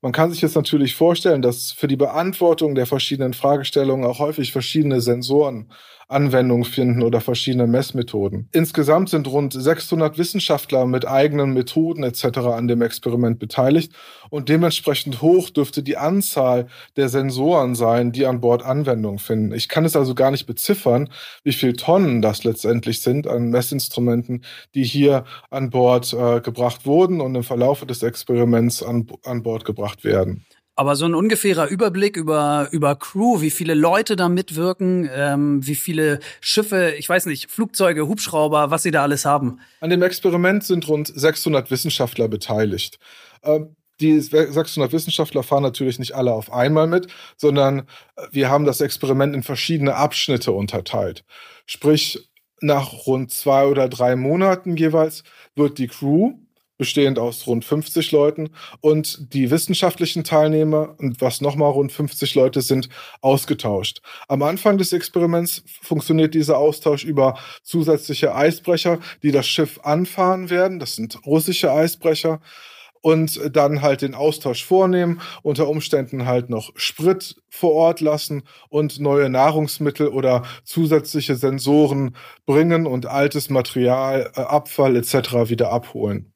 Man 0.01 0.11
kann 0.11 0.31
sich 0.31 0.41
jetzt 0.41 0.55
natürlich 0.55 0.95
vorstellen, 0.95 1.43
dass 1.43 1.71
für 1.71 1.87
die 1.87 1.97
Beantwortung 1.97 2.73
der 2.73 2.87
verschiedenen 2.87 3.35
Fragestellungen 3.35 4.09
auch 4.09 4.17
häufig 4.17 4.51
verschiedene 4.51 5.01
Sensoren 5.01 5.69
Anwendung 6.07 6.65
finden 6.65 7.01
oder 7.01 7.21
verschiedene 7.21 7.67
Messmethoden. 7.67 8.47
Insgesamt 8.51 9.09
sind 9.09 9.27
rund 9.27 9.53
600 9.53 10.17
Wissenschaftler 10.17 10.85
mit 10.85 11.07
eigenen 11.07 11.53
Methoden 11.53 12.03
etc. 12.03 12.37
an 12.39 12.67
dem 12.67 12.81
Experiment 12.81 13.39
beteiligt 13.39 13.91
und 14.29 14.49
dementsprechend 14.49 15.21
hoch 15.21 15.49
dürfte 15.49 15.83
die 15.83 15.97
Anzahl 15.97 16.67
der 16.95 17.09
Sensoren 17.09 17.75
sein, 17.75 18.11
die 18.11 18.25
an 18.25 18.41
Bord 18.41 18.63
Anwendung 18.63 19.19
finden. 19.19 19.53
Ich 19.53 19.67
kann 19.67 19.85
es 19.85 19.95
also 19.95 20.15
gar 20.15 20.31
nicht 20.31 20.45
beziffern, 20.45 21.09
wie 21.43 21.53
viel 21.53 21.73
Tonnen 21.73 22.21
das 22.21 22.43
letztendlich 22.43 23.01
sind 23.01 23.27
an 23.27 23.49
Messinstrumenten, 23.49 24.43
die 24.75 24.83
hier 24.83 25.25
an 25.49 25.69
Bord 25.69 26.13
äh, 26.13 26.41
gebracht 26.41 26.85
wurden 26.85 27.21
und 27.21 27.35
im 27.35 27.43
Verlaufe 27.43 27.85
des 27.85 28.03
Experiments 28.03 28.83
an, 28.83 29.07
an 29.23 29.43
Bord 29.43 29.65
gebracht 29.65 30.03
werden. 30.03 30.45
Aber 30.75 30.95
so 30.95 31.05
ein 31.05 31.15
ungefährer 31.15 31.67
Überblick 31.67 32.17
über, 32.17 32.67
über 32.71 32.95
Crew, 32.95 33.39
wie 33.41 33.49
viele 33.49 33.73
Leute 33.73 34.15
da 34.15 34.27
mitwirken, 34.27 35.09
ähm, 35.13 35.65
wie 35.65 35.75
viele 35.75 36.19
Schiffe, 36.41 36.93
ich 36.97 37.07
weiß 37.07 37.27
nicht, 37.27 37.49
Flugzeuge, 37.49 38.07
Hubschrauber, 38.07 38.71
was 38.71 38.83
sie 38.83 38.91
da 38.91 39.03
alles 39.03 39.23
haben. 39.23 39.59
An 39.79 39.89
dem 39.89 40.03
Experiment 40.03 40.63
sind 40.65 40.87
rund 40.87 41.07
600 41.07 41.71
Wissenschaftler 41.71 42.27
beteiligt. 42.27 42.99
Ähm, 43.43 43.75
die 44.01 44.19
600 44.19 44.91
Wissenschaftler 44.91 45.43
fahren 45.43 45.63
natürlich 45.63 45.99
nicht 45.99 46.13
alle 46.13 46.33
auf 46.33 46.51
einmal 46.51 46.87
mit, 46.87 47.07
sondern 47.37 47.83
wir 48.31 48.49
haben 48.49 48.65
das 48.65 48.81
Experiment 48.81 49.33
in 49.33 49.43
verschiedene 49.43 49.95
Abschnitte 49.95 50.51
unterteilt. 50.51 51.23
Sprich, 51.65 52.29
nach 52.61 53.05
rund 53.05 53.31
zwei 53.31 53.65
oder 53.65 53.87
drei 53.87 54.15
Monaten 54.15 54.75
jeweils 54.75 55.23
wird 55.55 55.77
die 55.77 55.87
Crew 55.87 56.33
bestehend 56.77 57.19
aus 57.19 57.47
rund 57.47 57.65
50 57.65 58.11
Leuten 58.11 58.49
und 58.81 59.33
die 59.33 59.51
wissenschaftlichen 59.51 60.23
Teilnehmer, 60.23 60.95
was 61.19 61.41
nochmal 61.41 61.71
rund 61.71 61.91
50 61.91 62.35
Leute 62.35 62.61
sind, 62.61 62.89
ausgetauscht. 63.21 64.01
Am 64.27 64.41
Anfang 64.41 64.77
des 64.77 64.93
Experiments 64.93 65.63
funktioniert 65.81 66.33
dieser 66.33 66.57
Austausch 66.57 67.03
über 67.03 67.37
zusätzliche 67.63 68.35
Eisbrecher, 68.35 68.99
die 69.23 69.31
das 69.31 69.47
Schiff 69.47 69.79
anfahren 69.83 70.49
werden. 70.49 70.79
Das 70.79 70.95
sind 70.95 71.25
russische 71.25 71.71
Eisbrecher 71.71 72.41
und 73.05 73.39
dann 73.55 73.83
halt 73.83 74.01
den 74.01 74.15
Austausch 74.15 74.65
vornehmen, 74.65 75.21
unter 75.43 75.67
Umständen 75.67 76.25
halt 76.25 76.49
noch 76.49 76.71
Sprit 76.75 77.35
vor 77.49 77.73
Ort 77.73 78.01
lassen 78.01 78.41
und 78.67 78.99
neue 78.99 79.29
Nahrungsmittel 79.29 80.07
oder 80.07 80.41
zusätzliche 80.63 81.35
Sensoren 81.35 82.15
bringen 82.47 82.87
und 82.87 83.05
altes 83.05 83.51
Material, 83.51 84.31
äh, 84.35 84.41
Abfall 84.41 84.95
etc. 84.95 85.51
wieder 85.51 85.71
abholen. 85.71 86.34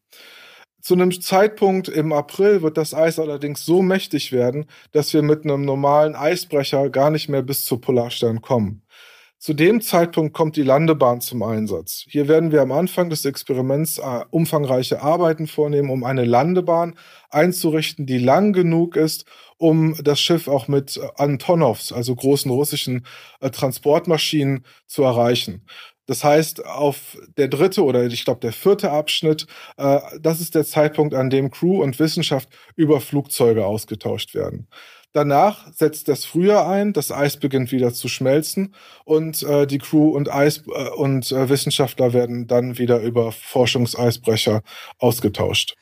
Zu 0.81 0.93
einem 0.93 1.11
Zeitpunkt 1.19 1.89
im 1.89 2.13
April 2.13 2.61
wird 2.61 2.77
das 2.77 2.93
Eis 2.93 3.19
allerdings 3.19 3.65
so 3.65 3.81
mächtig 3.81 4.31
werden, 4.31 4.65
dass 4.91 5.13
wir 5.13 5.21
mit 5.21 5.43
einem 5.43 5.65
normalen 5.65 6.15
Eisbrecher 6.15 6.89
gar 6.89 7.09
nicht 7.09 7.27
mehr 7.29 7.41
bis 7.41 7.65
zur 7.65 7.81
Polarstern 7.81 8.41
kommen. 8.41 8.83
Zu 9.41 9.53
dem 9.53 9.79
Zeitpunkt 9.79 10.33
kommt 10.33 10.57
die 10.57 10.63
Landebahn 10.63 11.21
zum 11.21 11.43
Einsatz. 11.43 12.03
Hier 12.09 12.27
werden 12.27 12.51
wir 12.51 12.61
am 12.61 12.73
Anfang 12.73 13.09
des 13.09 13.23
Experiments 13.23 13.97
äh, 13.97 14.25
umfangreiche 14.31 15.01
Arbeiten 15.01 15.47
vornehmen, 15.47 15.89
um 15.89 16.03
eine 16.03 16.25
Landebahn 16.25 16.95
einzurichten, 17.29 18.05
die 18.05 18.17
lang 18.17 18.51
genug 18.51 18.97
ist, 18.97 19.23
um 19.57 19.95
das 20.03 20.19
Schiff 20.19 20.49
auch 20.49 20.67
mit 20.67 20.97
äh, 20.97 21.07
Antonovs, 21.15 21.93
also 21.93 22.15
großen 22.15 22.51
russischen 22.51 23.05
äh, 23.39 23.49
Transportmaschinen, 23.49 24.65
zu 24.87 25.03
erreichen. 25.03 25.65
Das 26.09 26.23
heißt, 26.23 26.65
auf 26.65 27.19
der 27.37 27.49
dritte 27.49 27.83
oder 27.83 28.03
ich 28.03 28.25
glaube 28.25 28.39
der 28.39 28.51
vierte 28.51 28.89
Abschnitt, 28.89 29.45
äh, 29.77 29.99
das 30.19 30.41
ist 30.41 30.55
der 30.55 30.65
Zeitpunkt, 30.65 31.13
an 31.13 31.29
dem 31.29 31.51
Crew 31.51 31.83
und 31.83 31.99
Wissenschaft 31.99 32.49
über 32.75 32.99
Flugzeuge 32.99 33.63
ausgetauscht 33.67 34.33
werden. 34.33 34.67
Danach 35.13 35.71
setzt 35.71 36.07
das 36.07 36.25
Frühjahr 36.25 36.67
ein, 36.67 36.93
das 36.93 37.11
Eis 37.11 37.37
beginnt 37.37 37.71
wieder 37.71 37.93
zu 37.93 38.07
schmelzen 38.07 38.73
und 39.05 39.43
äh, 39.43 39.67
die 39.67 39.77
Crew 39.77 40.09
und 40.09 40.33
Eis 40.33 40.63
äh, 40.65 40.89
und 40.89 41.31
äh, 41.31 41.47
Wissenschaftler 41.47 42.11
werden 42.11 42.47
dann 42.47 42.79
wieder 42.79 43.01
über 43.01 43.31
Forschungseisbrecher 43.31 44.63
ausgetauscht. 44.97 45.75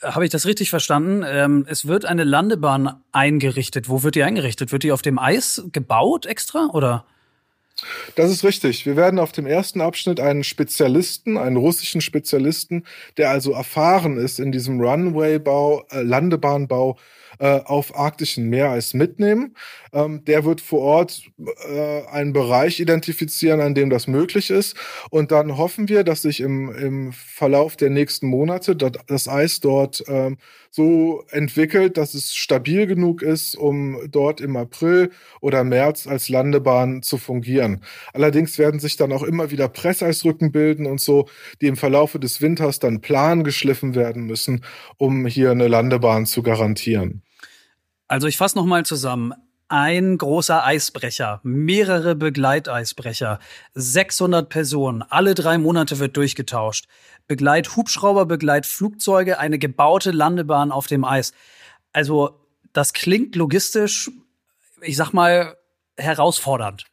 Habe 0.00 0.24
ich 0.24 0.30
das 0.30 0.46
richtig 0.46 0.70
verstanden? 0.70 1.22
Ähm, 1.28 1.66
es 1.68 1.86
wird 1.86 2.06
eine 2.06 2.24
Landebahn 2.24 3.02
eingerichtet. 3.12 3.90
Wo 3.90 4.02
wird 4.02 4.14
die 4.14 4.22
eingerichtet? 4.22 4.72
Wird 4.72 4.84
die 4.84 4.92
auf 4.92 5.02
dem 5.02 5.18
Eis 5.18 5.62
gebaut 5.70 6.24
extra 6.24 6.70
oder? 6.72 7.04
Das 8.14 8.30
ist 8.30 8.42
richtig. 8.44 8.86
Wir 8.86 8.96
werden 8.96 9.18
auf 9.18 9.32
dem 9.32 9.46
ersten 9.46 9.80
Abschnitt 9.80 10.18
einen 10.18 10.44
Spezialisten, 10.44 11.36
einen 11.36 11.56
russischen 11.56 12.00
Spezialisten, 12.00 12.84
der 13.18 13.30
also 13.30 13.52
erfahren 13.52 14.16
ist 14.16 14.40
in 14.40 14.50
diesem 14.50 14.80
Runway-Bau, 14.80 15.84
äh, 15.90 16.02
Landebahnbau, 16.02 16.98
äh, 17.38 17.60
auf 17.64 17.98
arktischen 17.98 18.48
Meereis 18.48 18.94
mitnehmen. 18.94 19.54
Ähm, 19.92 20.24
der 20.24 20.44
wird 20.44 20.60
vor 20.60 20.80
Ort 20.80 21.22
äh, 21.68 22.06
einen 22.06 22.32
Bereich 22.32 22.80
identifizieren, 22.80 23.60
an 23.60 23.74
dem 23.74 23.90
das 23.90 24.06
möglich 24.06 24.50
ist. 24.50 24.76
Und 25.10 25.32
dann 25.32 25.56
hoffen 25.56 25.88
wir, 25.88 26.04
dass 26.04 26.22
sich 26.22 26.40
im, 26.40 26.70
im 26.74 27.12
Verlauf 27.12 27.76
der 27.76 27.90
nächsten 27.90 28.26
Monate 28.26 28.76
das 28.76 29.28
Eis 29.28 29.60
dort 29.60 30.04
ähm, 30.08 30.38
so 30.70 31.24
entwickelt, 31.30 31.96
dass 31.96 32.12
es 32.12 32.34
stabil 32.34 32.86
genug 32.86 33.22
ist, 33.22 33.56
um 33.56 33.98
dort 34.10 34.42
im 34.42 34.56
April 34.56 35.10
oder 35.40 35.64
März 35.64 36.06
als 36.06 36.28
Landebahn 36.28 37.02
zu 37.02 37.16
fungieren. 37.16 37.80
Allerdings 38.12 38.58
werden 38.58 38.78
sich 38.78 38.96
dann 38.96 39.10
auch 39.12 39.22
immer 39.22 39.50
wieder 39.50 39.68
Presseisrücken 39.68 40.52
bilden 40.52 40.86
und 40.86 41.00
so, 41.00 41.28
die 41.62 41.66
im 41.66 41.76
Verlaufe 41.76 42.18
des 42.18 42.42
Winters 42.42 42.78
dann 42.78 43.00
plan 43.00 43.42
geschliffen 43.42 43.94
werden 43.94 44.24
müssen, 44.24 44.64
um 44.98 45.26
hier 45.26 45.50
eine 45.50 45.68
Landebahn 45.68 46.26
zu 46.26 46.42
garantieren. 46.42 47.22
Also 48.08 48.26
ich 48.26 48.36
fasse 48.36 48.56
nochmal 48.56 48.86
zusammen. 48.86 49.34
Ein 49.68 50.16
großer 50.16 50.64
Eisbrecher, 50.64 51.40
mehrere 51.42 52.14
Begleiteisbrecher, 52.14 53.40
600 53.74 54.48
Personen, 54.48 55.02
alle 55.02 55.34
drei 55.34 55.58
Monate 55.58 55.98
wird 55.98 56.16
durchgetauscht. 56.16 56.86
Begleithubschrauber, 57.26 58.26
Begleitflugzeuge, 58.26 59.40
eine 59.40 59.58
gebaute 59.58 60.12
Landebahn 60.12 60.70
auf 60.70 60.86
dem 60.86 61.04
Eis. 61.04 61.32
Also 61.92 62.38
das 62.72 62.92
klingt 62.92 63.34
logistisch, 63.34 64.08
ich 64.82 64.96
sag 64.96 65.12
mal, 65.12 65.56
herausfordernd. 65.96 66.84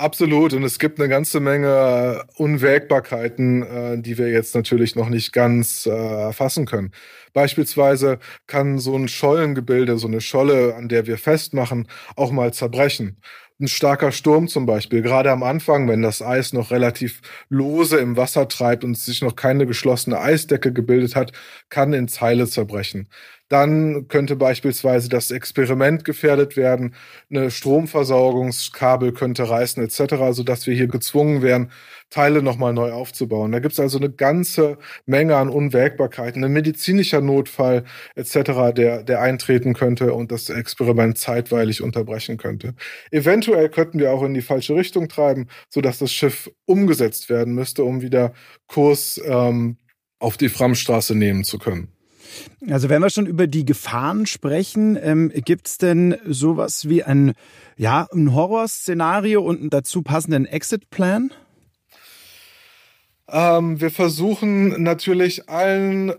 Absolut. 0.00 0.54
Und 0.54 0.62
es 0.62 0.78
gibt 0.78 0.98
eine 0.98 1.10
ganze 1.10 1.40
Menge 1.40 2.24
Unwägbarkeiten, 2.36 3.62
äh, 3.62 3.98
die 4.00 4.16
wir 4.16 4.30
jetzt 4.30 4.54
natürlich 4.54 4.96
noch 4.96 5.10
nicht 5.10 5.30
ganz 5.34 5.84
äh, 5.84 5.90
erfassen 5.90 6.64
können. 6.64 6.92
Beispielsweise 7.34 8.18
kann 8.46 8.78
so 8.78 8.96
ein 8.96 9.08
Schollengebilde, 9.08 9.98
so 9.98 10.06
eine 10.06 10.22
Scholle, 10.22 10.74
an 10.74 10.88
der 10.88 11.06
wir 11.06 11.18
festmachen, 11.18 11.86
auch 12.16 12.30
mal 12.32 12.50
zerbrechen 12.54 13.20
ein 13.60 13.68
starker 13.68 14.10
Sturm 14.10 14.48
zum 14.48 14.64
Beispiel, 14.64 15.02
gerade 15.02 15.30
am 15.30 15.42
Anfang, 15.42 15.86
wenn 15.86 16.00
das 16.00 16.22
Eis 16.22 16.54
noch 16.54 16.70
relativ 16.70 17.20
lose 17.50 17.98
im 17.98 18.16
Wasser 18.16 18.48
treibt 18.48 18.84
und 18.84 18.96
sich 18.96 19.20
noch 19.20 19.36
keine 19.36 19.66
geschlossene 19.66 20.18
Eisdecke 20.18 20.72
gebildet 20.72 21.14
hat, 21.14 21.32
kann 21.68 21.92
in 21.92 22.08
Zeile 22.08 22.48
zerbrechen. 22.48 23.08
Dann 23.50 24.06
könnte 24.06 24.36
beispielsweise 24.36 25.08
das 25.08 25.32
Experiment 25.32 26.04
gefährdet 26.04 26.56
werden, 26.56 26.94
eine 27.30 27.50
Stromversorgungskabel 27.50 29.12
könnte 29.12 29.50
reißen 29.50 29.82
etc., 29.82 30.14
sodass 30.30 30.68
wir 30.68 30.74
hier 30.74 30.86
gezwungen 30.86 31.42
wären, 31.42 31.72
Teile 32.10 32.42
nochmal 32.42 32.72
neu 32.72 32.92
aufzubauen. 32.92 33.50
Da 33.50 33.58
gibt 33.58 33.72
es 33.72 33.80
also 33.80 33.98
eine 33.98 34.08
ganze 34.08 34.78
Menge 35.04 35.36
an 35.36 35.48
Unwägbarkeiten, 35.48 36.44
ein 36.44 36.52
medizinischer 36.52 37.20
Notfall 37.20 37.82
etc., 38.14 38.72
der, 38.72 39.02
der 39.02 39.20
eintreten 39.20 39.74
könnte 39.74 40.14
und 40.14 40.30
das 40.30 40.48
Experiment 40.48 41.18
zeitweilig 41.18 41.82
unterbrechen 41.82 42.36
könnte. 42.36 42.74
Eventuell 43.10 43.68
könnten 43.68 43.98
wir 43.98 44.12
auch 44.12 44.22
in 44.22 44.34
die 44.34 44.42
falsche 44.42 44.76
Richtung 44.76 45.08
treiben, 45.08 45.48
sodass 45.68 45.98
das 45.98 46.12
Schiff 46.12 46.48
umgesetzt 46.66 47.28
werden 47.28 47.54
müsste, 47.54 47.82
um 47.82 48.00
wieder 48.00 48.32
Kurs 48.68 49.20
ähm, 49.24 49.76
auf 50.20 50.36
die 50.36 50.48
Framstraße 50.48 51.16
nehmen 51.16 51.42
zu 51.42 51.58
können. 51.58 51.88
Also 52.68 52.88
wenn 52.88 53.02
wir 53.02 53.10
schon 53.10 53.26
über 53.26 53.46
die 53.46 53.64
Gefahren 53.64 54.26
sprechen, 54.26 54.98
ähm, 55.00 55.32
gibt 55.34 55.66
es 55.66 55.78
denn 55.78 56.16
sowas 56.26 56.88
wie 56.88 57.02
ein, 57.02 57.32
ja, 57.76 58.08
ein 58.12 58.34
Horrorszenario 58.34 59.42
und 59.42 59.60
einen 59.60 59.70
dazu 59.70 60.02
passenden 60.02 60.46
Exit-Plan? 60.46 61.32
Ähm, 63.28 63.80
wir 63.80 63.90
versuchen 63.90 64.82
natürlich 64.82 65.48
allen 65.48 66.12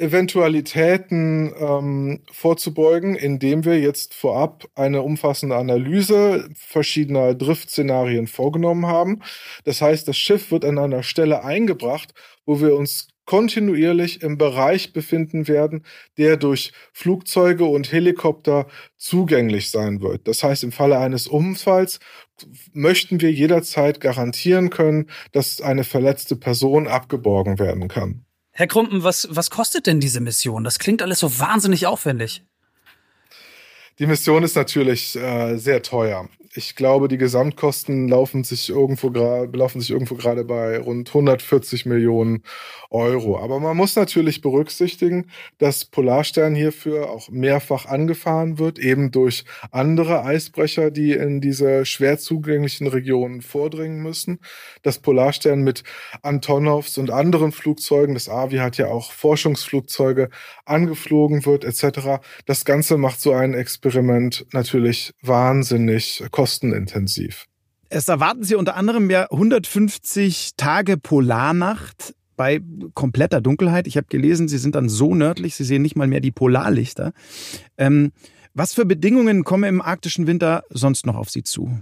Eventualitäten 0.00 1.52
ähm, 1.58 2.20
vorzubeugen, 2.30 3.16
indem 3.16 3.64
wir 3.64 3.80
jetzt 3.80 4.14
vorab 4.14 4.68
eine 4.76 5.02
umfassende 5.02 5.56
Analyse 5.56 6.48
verschiedener 6.54 7.34
Driftszenarien 7.34 8.28
vorgenommen 8.28 8.86
haben. 8.86 9.22
Das 9.64 9.82
heißt, 9.82 10.06
das 10.06 10.16
Schiff 10.16 10.52
wird 10.52 10.64
an 10.64 10.78
einer 10.78 11.02
Stelle 11.02 11.42
eingebracht, 11.42 12.14
wo 12.46 12.60
wir 12.60 12.76
uns 12.76 13.08
kontinuierlich 13.28 14.22
im 14.22 14.38
Bereich 14.38 14.94
befinden 14.94 15.48
werden, 15.48 15.84
der 16.16 16.38
durch 16.38 16.72
Flugzeuge 16.94 17.66
und 17.66 17.92
Helikopter 17.92 18.66
zugänglich 18.96 19.70
sein 19.70 20.00
wird. 20.00 20.26
Das 20.26 20.42
heißt, 20.42 20.64
im 20.64 20.72
Falle 20.72 20.98
eines 20.98 21.28
Unfalls 21.28 22.00
möchten 22.72 23.20
wir 23.20 23.30
jederzeit 23.30 24.00
garantieren 24.00 24.70
können, 24.70 25.10
dass 25.32 25.60
eine 25.60 25.84
verletzte 25.84 26.36
Person 26.36 26.88
abgeborgen 26.88 27.58
werden 27.58 27.88
kann. 27.88 28.24
Herr 28.50 28.66
Krumpen, 28.66 29.02
was, 29.02 29.28
was 29.30 29.50
kostet 29.50 29.86
denn 29.86 30.00
diese 30.00 30.20
Mission? 30.20 30.64
Das 30.64 30.78
klingt 30.78 31.02
alles 31.02 31.18
so 31.18 31.38
wahnsinnig 31.38 31.86
aufwendig. 31.86 32.44
Die 33.98 34.06
Mission 34.06 34.42
ist 34.42 34.56
natürlich 34.56 35.16
äh, 35.16 35.58
sehr 35.58 35.82
teuer 35.82 36.30
ich 36.54 36.76
glaube, 36.76 37.08
die 37.08 37.18
Gesamtkosten 37.18 38.08
laufen 38.08 38.44
sich 38.44 38.70
irgendwo 38.70 39.10
belaufen 39.10 39.80
sich 39.80 39.90
irgendwo 39.90 40.14
gerade 40.14 40.44
bei 40.44 40.78
rund 40.78 41.08
140 41.08 41.86
Millionen 41.86 42.42
Euro. 42.90 43.38
Aber 43.38 43.60
man 43.60 43.76
muss 43.76 43.96
natürlich 43.96 44.40
berücksichtigen, 44.40 45.26
dass 45.58 45.84
Polarstern 45.84 46.54
hierfür 46.54 47.10
auch 47.10 47.28
mehrfach 47.28 47.86
angefahren 47.86 48.58
wird, 48.58 48.78
eben 48.78 49.10
durch 49.10 49.44
andere 49.70 50.24
Eisbrecher, 50.24 50.90
die 50.90 51.12
in 51.12 51.40
diese 51.40 51.84
schwer 51.84 52.18
zugänglichen 52.18 52.86
Regionen 52.86 53.42
vordringen 53.42 54.02
müssen. 54.02 54.40
Dass 54.82 54.98
Polarstern 54.98 55.60
mit 55.60 55.84
Antonovs 56.22 56.98
und 56.98 57.10
anderen 57.10 57.52
Flugzeugen, 57.52 58.14
das 58.14 58.28
AVI 58.28 58.58
hat 58.58 58.78
ja 58.78 58.88
auch 58.88 59.12
Forschungsflugzeuge, 59.12 60.30
angeflogen 60.64 61.44
wird, 61.44 61.64
etc. 61.64 62.20
Das 62.46 62.64
Ganze 62.64 62.96
macht 62.96 63.20
so 63.20 63.32
ein 63.32 63.54
Experiment 63.54 64.46
natürlich 64.52 65.12
wahnsinnig 65.22 66.24
kostenintensiv. 66.38 67.46
Es 67.88 68.06
erwarten 68.06 68.44
Sie 68.44 68.54
unter 68.54 68.76
anderem 68.76 69.10
ja 69.10 69.28
150 69.28 70.52
Tage 70.56 70.96
Polarnacht 70.96 72.14
bei 72.36 72.60
kompletter 72.94 73.40
Dunkelheit. 73.40 73.88
Ich 73.88 73.96
habe 73.96 74.06
gelesen, 74.08 74.46
Sie 74.46 74.58
sind 74.58 74.76
dann 74.76 74.88
so 74.88 75.16
nördlich, 75.16 75.56
Sie 75.56 75.64
sehen 75.64 75.82
nicht 75.82 75.96
mal 75.96 76.06
mehr 76.06 76.20
die 76.20 76.30
Polarlichter. 76.30 77.12
Ähm, 77.76 78.12
was 78.54 78.72
für 78.72 78.86
Bedingungen 78.86 79.42
kommen 79.42 79.64
im 79.64 79.82
arktischen 79.82 80.28
Winter 80.28 80.62
sonst 80.70 81.06
noch 81.06 81.16
auf 81.16 81.28
Sie 81.28 81.42
zu? 81.42 81.76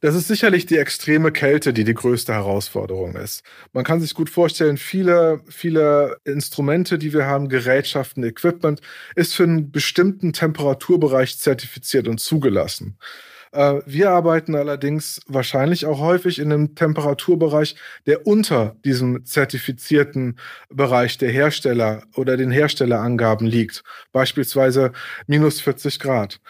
Das 0.00 0.14
ist 0.14 0.28
sicherlich 0.28 0.64
die 0.64 0.78
extreme 0.78 1.30
Kälte, 1.30 1.74
die 1.74 1.84
die 1.84 1.92
größte 1.92 2.32
Herausforderung 2.32 3.14
ist. 3.16 3.42
Man 3.74 3.84
kann 3.84 4.00
sich 4.00 4.14
gut 4.14 4.30
vorstellen, 4.30 4.78
viele, 4.78 5.42
viele 5.50 6.16
Instrumente, 6.24 6.96
die 6.96 7.12
wir 7.12 7.26
haben, 7.26 7.50
Gerätschaften, 7.50 8.24
Equipment, 8.24 8.80
ist 9.16 9.34
für 9.34 9.42
einen 9.42 9.70
bestimmten 9.70 10.32
Temperaturbereich 10.32 11.38
zertifiziert 11.38 12.08
und 12.08 12.20
zugelassen. 12.20 12.96
Äh, 13.52 13.80
wir 13.86 14.10
arbeiten 14.10 14.54
allerdings 14.54 15.20
wahrscheinlich 15.26 15.86
auch 15.86 15.98
häufig 15.98 16.38
in 16.38 16.52
einem 16.52 16.74
Temperaturbereich, 16.74 17.76
der 18.06 18.26
unter 18.26 18.76
diesem 18.84 19.24
zertifizierten 19.24 20.38
Bereich 20.68 21.18
der 21.18 21.30
Hersteller 21.30 22.02
oder 22.14 22.36
den 22.36 22.50
Herstellerangaben 22.50 23.46
liegt. 23.46 23.82
Beispielsweise 24.12 24.92
minus 25.26 25.60
40 25.60 25.98
Grad. 25.98 26.40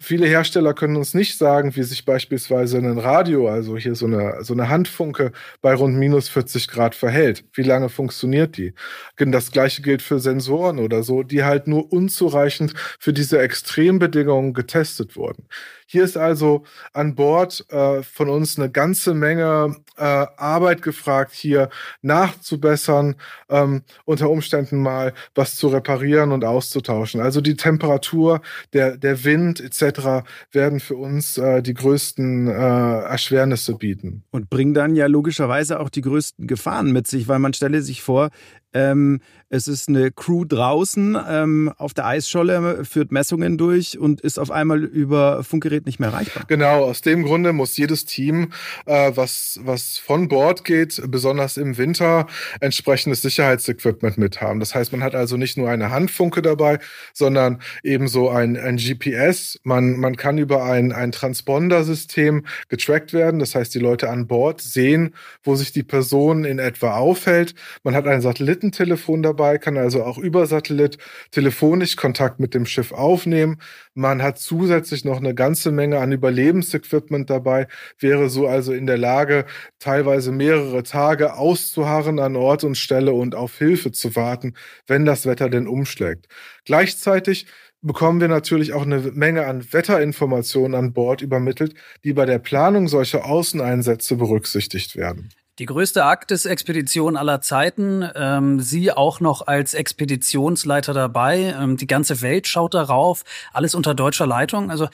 Viele 0.00 0.26
Hersteller 0.28 0.74
können 0.74 0.96
uns 0.96 1.12
nicht 1.12 1.36
sagen, 1.36 1.74
wie 1.74 1.82
sich 1.82 2.04
beispielsweise 2.04 2.78
ein 2.78 2.98
Radio, 2.98 3.48
also 3.48 3.76
hier 3.76 3.96
so 3.96 4.06
eine, 4.06 4.44
so 4.44 4.54
eine 4.54 4.68
Handfunke, 4.68 5.32
bei 5.60 5.74
rund 5.74 5.96
minus 5.96 6.28
40 6.28 6.68
Grad 6.68 6.94
verhält. 6.94 7.44
Wie 7.52 7.64
lange 7.64 7.88
funktioniert 7.88 8.56
die? 8.56 8.74
Das 9.16 9.50
gleiche 9.50 9.82
gilt 9.82 10.02
für 10.02 10.20
Sensoren 10.20 10.78
oder 10.78 11.02
so, 11.02 11.24
die 11.24 11.42
halt 11.42 11.66
nur 11.66 11.92
unzureichend 11.92 12.74
für 13.00 13.12
diese 13.12 13.40
Extrembedingungen 13.40 14.54
getestet 14.54 15.16
wurden. 15.16 15.48
Hier 15.90 16.04
ist 16.04 16.18
also 16.18 16.64
an 16.92 17.14
Bord 17.14 17.64
äh, 17.70 18.02
von 18.02 18.28
uns 18.28 18.58
eine 18.58 18.70
ganze 18.70 19.14
Menge 19.14 19.74
äh, 19.96 20.02
Arbeit 20.02 20.82
gefragt, 20.82 21.32
hier 21.32 21.70
nachzubessern, 22.02 23.14
ähm, 23.48 23.84
unter 24.04 24.28
Umständen 24.28 24.82
mal 24.82 25.14
was 25.34 25.56
zu 25.56 25.68
reparieren 25.68 26.32
und 26.32 26.44
auszutauschen. 26.44 27.22
Also 27.22 27.40
die 27.40 27.56
Temperatur, 27.56 28.42
der, 28.74 28.98
der 28.98 29.24
Wind 29.24 29.62
etc. 29.62 30.28
werden 30.52 30.80
für 30.80 30.96
uns 30.96 31.38
äh, 31.38 31.62
die 31.62 31.72
größten 31.72 32.48
äh, 32.48 32.52
Erschwernisse 32.52 33.74
bieten. 33.76 34.24
Und 34.30 34.50
bringen 34.50 34.74
dann 34.74 34.94
ja 34.94 35.06
logischerweise 35.06 35.80
auch 35.80 35.88
die 35.88 36.02
größten 36.02 36.46
Gefahren 36.46 36.92
mit 36.92 37.06
sich, 37.06 37.28
weil 37.28 37.38
man 37.38 37.54
stelle 37.54 37.80
sich 37.80 38.02
vor, 38.02 38.28
ähm, 38.74 39.20
es 39.50 39.66
ist 39.66 39.88
eine 39.88 40.10
Crew 40.10 40.44
draußen 40.44 41.16
ähm, 41.26 41.72
auf 41.78 41.94
der 41.94 42.06
Eisscholle, 42.06 42.84
führt 42.84 43.12
Messungen 43.12 43.56
durch 43.56 43.98
und 43.98 44.20
ist 44.20 44.38
auf 44.38 44.50
einmal 44.50 44.84
über 44.84 45.42
Funkgerät 45.42 45.86
nicht 45.86 45.98
mehr 45.98 46.10
erreichbar. 46.10 46.44
Genau, 46.48 46.84
aus 46.84 47.00
dem 47.00 47.22
Grunde 47.22 47.54
muss 47.54 47.76
jedes 47.76 48.04
Team, 48.04 48.52
äh, 48.84 49.12
was, 49.14 49.58
was 49.62 49.96
von 49.96 50.28
Bord 50.28 50.64
geht, 50.64 51.00
besonders 51.08 51.56
im 51.56 51.78
Winter, 51.78 52.26
entsprechendes 52.60 53.22
Sicherheitsequipment 53.22 54.18
mit 54.18 54.42
haben. 54.42 54.60
Das 54.60 54.74
heißt, 54.74 54.92
man 54.92 55.02
hat 55.02 55.14
also 55.14 55.38
nicht 55.38 55.56
nur 55.56 55.70
eine 55.70 55.90
Handfunke 55.90 56.42
dabei, 56.42 56.78
sondern 57.14 57.60
ebenso 57.82 58.28
ein, 58.28 58.58
ein 58.58 58.76
GPS. 58.76 59.58
Man, 59.62 59.98
man 59.98 60.16
kann 60.16 60.36
über 60.36 60.64
ein, 60.64 60.92
ein 60.92 61.10
Transponder-System 61.10 62.44
getrackt 62.68 63.14
werden. 63.14 63.40
Das 63.40 63.54
heißt, 63.54 63.74
die 63.74 63.78
Leute 63.78 64.10
an 64.10 64.26
Bord 64.26 64.60
sehen, 64.60 65.14
wo 65.42 65.56
sich 65.56 65.72
die 65.72 65.82
Person 65.82 66.44
in 66.44 66.58
etwa 66.58 66.96
aufhält. 66.96 67.54
Man 67.82 67.94
hat 67.94 68.06
ein 68.06 68.20
Satellitentelefon 68.20 69.22
dabei 69.22 69.37
dabei, 69.38 69.58
kann 69.58 69.76
also 69.76 70.02
auch 70.04 70.18
über 70.18 70.46
Satellit 70.46 70.98
telefonisch 71.30 71.96
Kontakt 71.96 72.40
mit 72.40 72.54
dem 72.54 72.66
Schiff 72.66 72.92
aufnehmen. 72.92 73.58
Man 73.94 74.22
hat 74.22 74.38
zusätzlich 74.38 75.04
noch 75.04 75.18
eine 75.18 75.34
ganze 75.34 75.70
Menge 75.70 75.98
an 75.98 76.12
Überlebensequipment 76.12 77.30
dabei, 77.30 77.68
wäre 77.98 78.28
so 78.28 78.48
also 78.48 78.72
in 78.72 78.86
der 78.86 78.98
Lage, 78.98 79.46
teilweise 79.78 80.32
mehrere 80.32 80.82
Tage 80.82 81.34
auszuharren 81.34 82.18
an 82.18 82.36
Ort 82.36 82.64
und 82.64 82.76
Stelle 82.76 83.12
und 83.12 83.34
auf 83.34 83.56
Hilfe 83.58 83.92
zu 83.92 84.16
warten, 84.16 84.54
wenn 84.86 85.04
das 85.04 85.24
Wetter 85.24 85.48
denn 85.48 85.68
umschlägt. 85.68 86.26
Gleichzeitig 86.64 87.46
bekommen 87.80 88.20
wir 88.20 88.28
natürlich 88.28 88.72
auch 88.72 88.82
eine 88.82 88.98
Menge 88.98 89.46
an 89.46 89.72
Wetterinformationen 89.72 90.74
an 90.74 90.92
Bord 90.92 91.22
übermittelt, 91.22 91.74
die 92.02 92.12
bei 92.12 92.26
der 92.26 92.40
Planung 92.40 92.88
solcher 92.88 93.24
Außeneinsätze 93.24 94.16
berücksichtigt 94.16 94.96
werden. 94.96 95.30
Die 95.58 95.66
größte 95.66 96.04
Arktis-Expedition 96.04 97.16
aller 97.16 97.40
Zeiten. 97.40 98.08
Ähm, 98.14 98.60
Sie 98.60 98.92
auch 98.92 99.18
noch 99.18 99.46
als 99.46 99.74
Expeditionsleiter 99.74 100.94
dabei. 100.94 101.54
Ähm, 101.60 101.76
die 101.76 101.88
ganze 101.88 102.22
Welt 102.22 102.46
schaut 102.46 102.74
darauf. 102.74 103.24
Alles 103.52 103.74
unter 103.74 103.94
deutscher 103.94 104.26
Leitung. 104.26 104.70
Also 104.70 104.88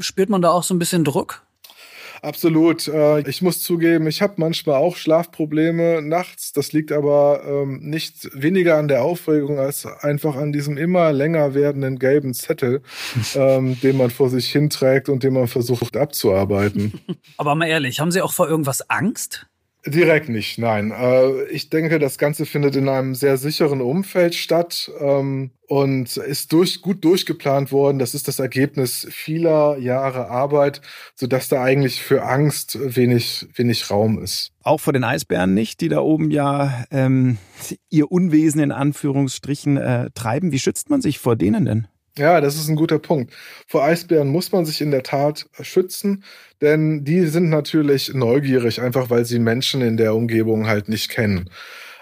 spürt 0.00 0.30
man 0.30 0.42
da 0.42 0.50
auch 0.50 0.64
so 0.64 0.74
ein 0.74 0.80
bisschen 0.80 1.04
Druck? 1.04 1.42
Absolut. 2.22 2.86
Äh, 2.86 3.28
ich 3.28 3.42
muss 3.42 3.62
zugeben, 3.62 4.06
ich 4.06 4.22
habe 4.22 4.34
manchmal 4.36 4.76
auch 4.76 4.96
Schlafprobleme 4.96 6.02
nachts. 6.02 6.52
Das 6.52 6.72
liegt 6.72 6.92
aber 6.92 7.42
ähm, 7.44 7.80
nicht 7.82 8.30
weniger 8.32 8.78
an 8.78 8.86
der 8.86 9.02
Aufregung 9.02 9.58
als 9.58 9.86
einfach 9.86 10.36
an 10.36 10.52
diesem 10.52 10.76
immer 10.76 11.12
länger 11.12 11.54
werdenden 11.54 11.98
gelben 11.98 12.32
Zettel, 12.32 12.82
ähm, 13.34 13.80
den 13.80 13.96
man 13.96 14.10
vor 14.10 14.30
sich 14.30 14.50
hinträgt 14.50 15.08
und 15.08 15.24
den 15.24 15.34
man 15.34 15.48
versucht 15.48 15.96
abzuarbeiten. 15.96 17.00
Aber 17.36 17.56
mal 17.56 17.66
ehrlich, 17.66 17.98
haben 17.98 18.12
Sie 18.12 18.22
auch 18.22 18.32
vor 18.32 18.48
irgendwas 18.48 18.88
Angst? 18.88 19.46
Direkt 19.84 20.28
nicht, 20.28 20.58
nein. 20.58 20.92
Äh, 20.92 21.44
ich 21.46 21.68
denke, 21.68 21.98
das 21.98 22.16
Ganze 22.16 22.46
findet 22.46 22.76
in 22.76 22.88
einem 22.88 23.16
sehr 23.16 23.36
sicheren 23.36 23.80
Umfeld 23.80 24.36
statt 24.36 24.88
ähm, 25.00 25.50
und 25.66 26.16
ist 26.16 26.52
durch, 26.52 26.82
gut 26.82 27.04
durchgeplant 27.04 27.72
worden. 27.72 27.98
Das 27.98 28.14
ist 28.14 28.28
das 28.28 28.38
Ergebnis 28.38 29.08
vieler 29.10 29.76
Jahre 29.78 30.28
Arbeit, 30.28 30.82
sodass 31.16 31.48
da 31.48 31.64
eigentlich 31.64 32.00
für 32.00 32.22
Angst 32.22 32.78
wenig, 32.80 33.48
wenig 33.56 33.90
Raum 33.90 34.22
ist. 34.22 34.52
Auch 34.62 34.78
vor 34.78 34.92
den 34.92 35.02
Eisbären 35.02 35.52
nicht, 35.52 35.80
die 35.80 35.88
da 35.88 35.98
oben 35.98 36.30
ja 36.30 36.84
ähm, 36.92 37.38
ihr 37.90 38.12
Unwesen 38.12 38.60
in 38.60 38.70
Anführungsstrichen 38.70 39.78
äh, 39.78 40.10
treiben. 40.14 40.52
Wie 40.52 40.60
schützt 40.60 40.90
man 40.90 41.02
sich 41.02 41.18
vor 41.18 41.34
denen 41.34 41.64
denn? 41.64 41.88
Ja, 42.18 42.42
das 42.42 42.56
ist 42.56 42.68
ein 42.68 42.76
guter 42.76 42.98
Punkt. 42.98 43.32
Vor 43.66 43.84
Eisbären 43.84 44.28
muss 44.28 44.52
man 44.52 44.66
sich 44.66 44.82
in 44.82 44.90
der 44.90 45.02
Tat 45.02 45.46
schützen, 45.62 46.24
denn 46.60 47.04
die 47.04 47.26
sind 47.26 47.48
natürlich 47.48 48.12
neugierig, 48.12 48.82
einfach 48.82 49.08
weil 49.08 49.24
sie 49.24 49.38
Menschen 49.38 49.80
in 49.80 49.96
der 49.96 50.14
Umgebung 50.14 50.66
halt 50.66 50.90
nicht 50.90 51.08
kennen. 51.10 51.48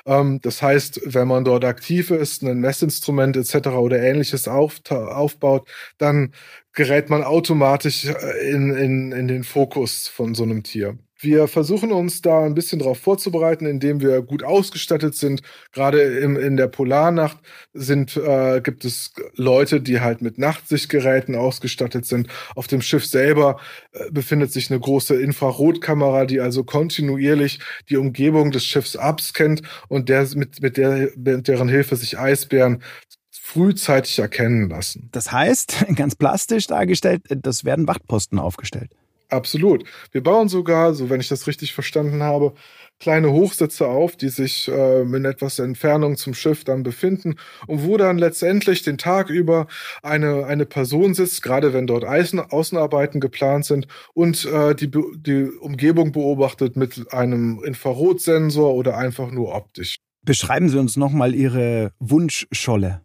Ähm, 0.06 0.40
das 0.42 0.62
heißt, 0.62 1.02
wenn 1.04 1.28
man 1.28 1.44
dort 1.44 1.64
aktiv 1.64 2.10
ist, 2.10 2.42
ein 2.42 2.60
Messinstrument 2.60 3.36
etc. 3.36 3.68
oder 3.68 4.00
ähnliches 4.02 4.48
auf, 4.48 4.80
aufbaut, 4.90 5.68
dann 5.98 6.32
gerät 6.72 7.10
man 7.10 7.22
automatisch 7.22 8.06
in, 8.42 8.70
in, 8.74 9.12
in 9.12 9.28
den 9.28 9.44
Fokus 9.44 10.08
von 10.08 10.34
so 10.34 10.42
einem 10.44 10.64
Tier. 10.64 10.98
Wir 11.22 11.48
versuchen 11.48 11.92
uns 11.92 12.22
da 12.22 12.44
ein 12.44 12.54
bisschen 12.54 12.78
darauf 12.78 12.98
vorzubereiten, 12.98 13.66
indem 13.66 14.00
wir 14.00 14.22
gut 14.22 14.42
ausgestattet 14.42 15.14
sind. 15.14 15.42
Gerade 15.72 16.00
im, 16.00 16.36
in 16.36 16.56
der 16.56 16.68
Polarnacht 16.68 17.38
sind, 17.74 18.16
äh, 18.16 18.60
gibt 18.62 18.86
es 18.86 19.12
Leute, 19.34 19.82
die 19.82 20.00
halt 20.00 20.22
mit 20.22 20.38
Nachtsichtgeräten 20.38 21.34
ausgestattet 21.34 22.06
sind. 22.06 22.28
Auf 22.54 22.68
dem 22.68 22.80
Schiff 22.80 23.04
selber 23.04 23.60
äh, 23.92 24.10
befindet 24.10 24.50
sich 24.50 24.70
eine 24.70 24.80
große 24.80 25.20
Infrarotkamera, 25.20 26.24
die 26.24 26.40
also 26.40 26.64
kontinuierlich 26.64 27.60
die 27.90 27.98
Umgebung 27.98 28.50
des 28.50 28.64
Schiffs 28.64 28.96
abscannt 28.96 29.62
und 29.88 30.08
der, 30.08 30.26
mit, 30.34 30.62
mit, 30.62 30.78
der, 30.78 31.10
mit 31.16 31.48
deren 31.48 31.68
Hilfe 31.68 31.96
sich 31.96 32.18
Eisbären 32.18 32.82
frühzeitig 33.30 34.18
erkennen 34.18 34.70
lassen. 34.70 35.08
Das 35.12 35.32
heißt, 35.32 35.86
ganz 35.96 36.14
plastisch 36.14 36.66
dargestellt, 36.66 37.22
das 37.28 37.64
werden 37.64 37.88
Wachtposten 37.88 38.38
aufgestellt. 38.38 38.90
Absolut. 39.30 39.84
Wir 40.12 40.22
bauen 40.22 40.48
sogar, 40.48 40.94
so 40.94 41.08
wenn 41.08 41.20
ich 41.20 41.28
das 41.28 41.46
richtig 41.46 41.72
verstanden 41.72 42.22
habe, 42.22 42.54
kleine 42.98 43.32
Hochsitze 43.32 43.86
auf, 43.86 44.16
die 44.16 44.28
sich 44.28 44.68
äh, 44.68 45.02
in 45.02 45.24
etwas 45.24 45.58
Entfernung 45.58 46.16
zum 46.16 46.34
Schiff 46.34 46.64
dann 46.64 46.82
befinden 46.82 47.36
und 47.66 47.84
wo 47.84 47.96
dann 47.96 48.18
letztendlich 48.18 48.82
den 48.82 48.98
Tag 48.98 49.30
über 49.30 49.66
eine, 50.02 50.44
eine 50.44 50.66
Person 50.66 51.14
sitzt, 51.14 51.42
gerade 51.42 51.72
wenn 51.72 51.86
dort 51.86 52.04
Außen, 52.04 52.38
Außenarbeiten 52.38 53.20
geplant 53.20 53.64
sind 53.64 53.88
und 54.12 54.44
äh, 54.44 54.74
die, 54.74 54.90
die 54.90 55.50
Umgebung 55.60 56.12
beobachtet 56.12 56.76
mit 56.76 57.12
einem 57.12 57.62
Infrarotsensor 57.64 58.74
oder 58.74 58.98
einfach 58.98 59.30
nur 59.30 59.54
optisch. 59.54 59.96
Beschreiben 60.22 60.68
Sie 60.68 60.78
uns 60.78 60.96
nochmal 60.96 61.34
Ihre 61.34 61.92
Wunschscholle. 61.98 63.00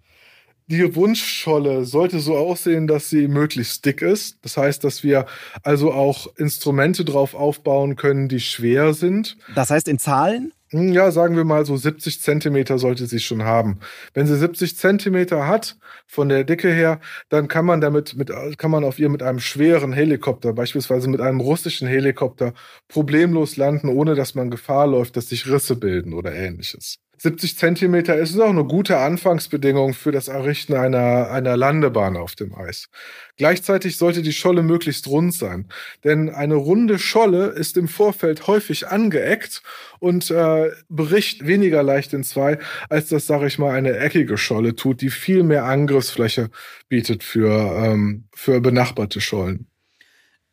Die 0.68 0.96
Wunschscholle 0.96 1.86
sollte 1.86 2.20
so 2.20 2.36
aussehen, 2.36 2.88
dass 2.88 3.10
sie 3.10 3.28
möglichst 3.28 3.86
dick 3.86 4.02
ist. 4.02 4.38
Das 4.42 4.58
heißt, 4.58 4.84
dass 4.84 5.04
wir 5.04 5.28
also 5.62 5.92
auch 5.92 6.28
Instrumente 6.38 7.06
drauf 7.06 7.36
aufbauen 7.36 7.96
können, 7.96 8.28
die 8.28 8.40
schwer 8.40 8.96
sind. 8.96 9.38
Das 9.54 9.70
heißt 9.70 9.88
in 9.88 10.00
Zahlen? 10.00 10.52
Hm, 10.72 10.92
ja, 10.92 11.12
sagen 11.12 11.36
wir 11.36 11.46
mal 11.46 11.66
so 11.66 11.78
70 11.78 12.20
Zentimeter 12.22 12.80
sollte 12.80 13.06
sie 13.06 13.20
schon 13.20 13.44
haben. 13.44 13.80
Wenn 14.16 14.26
sie 14.26 14.36
70 14.36 14.76
Zentimeter 14.76 15.48
hat, 15.48 15.78
von 16.08 16.30
der 16.30 16.44
Dicke 16.44 16.72
her, 16.72 17.00
dann 17.30 17.48
kann 17.48 17.66
man 17.66 17.80
damit 17.80 18.16
mit, 18.16 18.32
kann 18.58 18.72
man 18.72 18.84
auf 18.84 18.98
ihr 18.98 19.10
mit 19.10 19.22
einem 19.22 19.40
schweren 19.40 19.94
Helikopter, 19.94 20.54
beispielsweise 20.54 21.08
mit 21.10 21.22
einem 21.22 21.40
russischen 21.40 21.88
Helikopter, 21.88 22.54
problemlos 22.88 23.58
landen, 23.58 23.90
ohne 23.90 24.16
dass 24.16 24.34
man 24.34 24.50
Gefahr 24.50 24.88
läuft, 24.88 25.16
dass 25.16 25.30
sich 25.30 25.48
Risse 25.48 25.76
bilden 25.76 26.14
oder 26.14 26.34
ähnliches. 26.34 26.98
70 27.18 27.58
Zentimeter 27.58 28.16
ist 28.16 28.40
auch 28.40 28.50
eine 28.50 28.66
gute 28.66 28.98
Anfangsbedingung 28.98 29.94
für 29.94 30.12
das 30.12 30.28
Errichten 30.28 30.74
einer, 30.74 31.32
einer 31.32 31.58
Landebahn 31.58 32.18
auf 32.18 32.36
dem 32.36 32.56
Eis. 32.56 32.90
Gleichzeitig 33.38 33.98
sollte 33.98 34.22
die 34.22 34.34
Scholle 34.34 34.64
möglichst 34.64 35.08
rund 35.08 35.34
sein, 35.34 35.68
denn 36.04 36.30
eine 36.30 36.56
runde 36.56 37.00
Scholle 37.00 37.48
ist 37.48 37.78
im 37.78 37.88
Vorfeld 37.88 38.48
häufig 38.48 38.88
angeeckt 38.88 39.62
und 40.00 40.32
äh, 40.32 40.72
bricht 40.90 41.46
weniger 41.46 41.84
leicht 41.84 42.14
in 42.14 42.24
zwei, 42.24 42.60
als 42.90 43.10
das, 43.10 43.28
sage 43.28 43.48
ich 43.48 43.60
mal, 43.60 43.74
eine 43.74 43.98
eckige 43.98 44.38
Scholle 44.38 44.76
tut, 44.76 45.02
die 45.02 45.10
viel 45.10 45.44
mehr 45.44 45.66
Angriffsfläche 45.66 46.50
bietet 46.90 47.24
für, 47.24 47.84
ähm, 47.84 48.26
für 48.34 48.62
benachbarte 48.62 49.22
Schollen. 49.22 49.68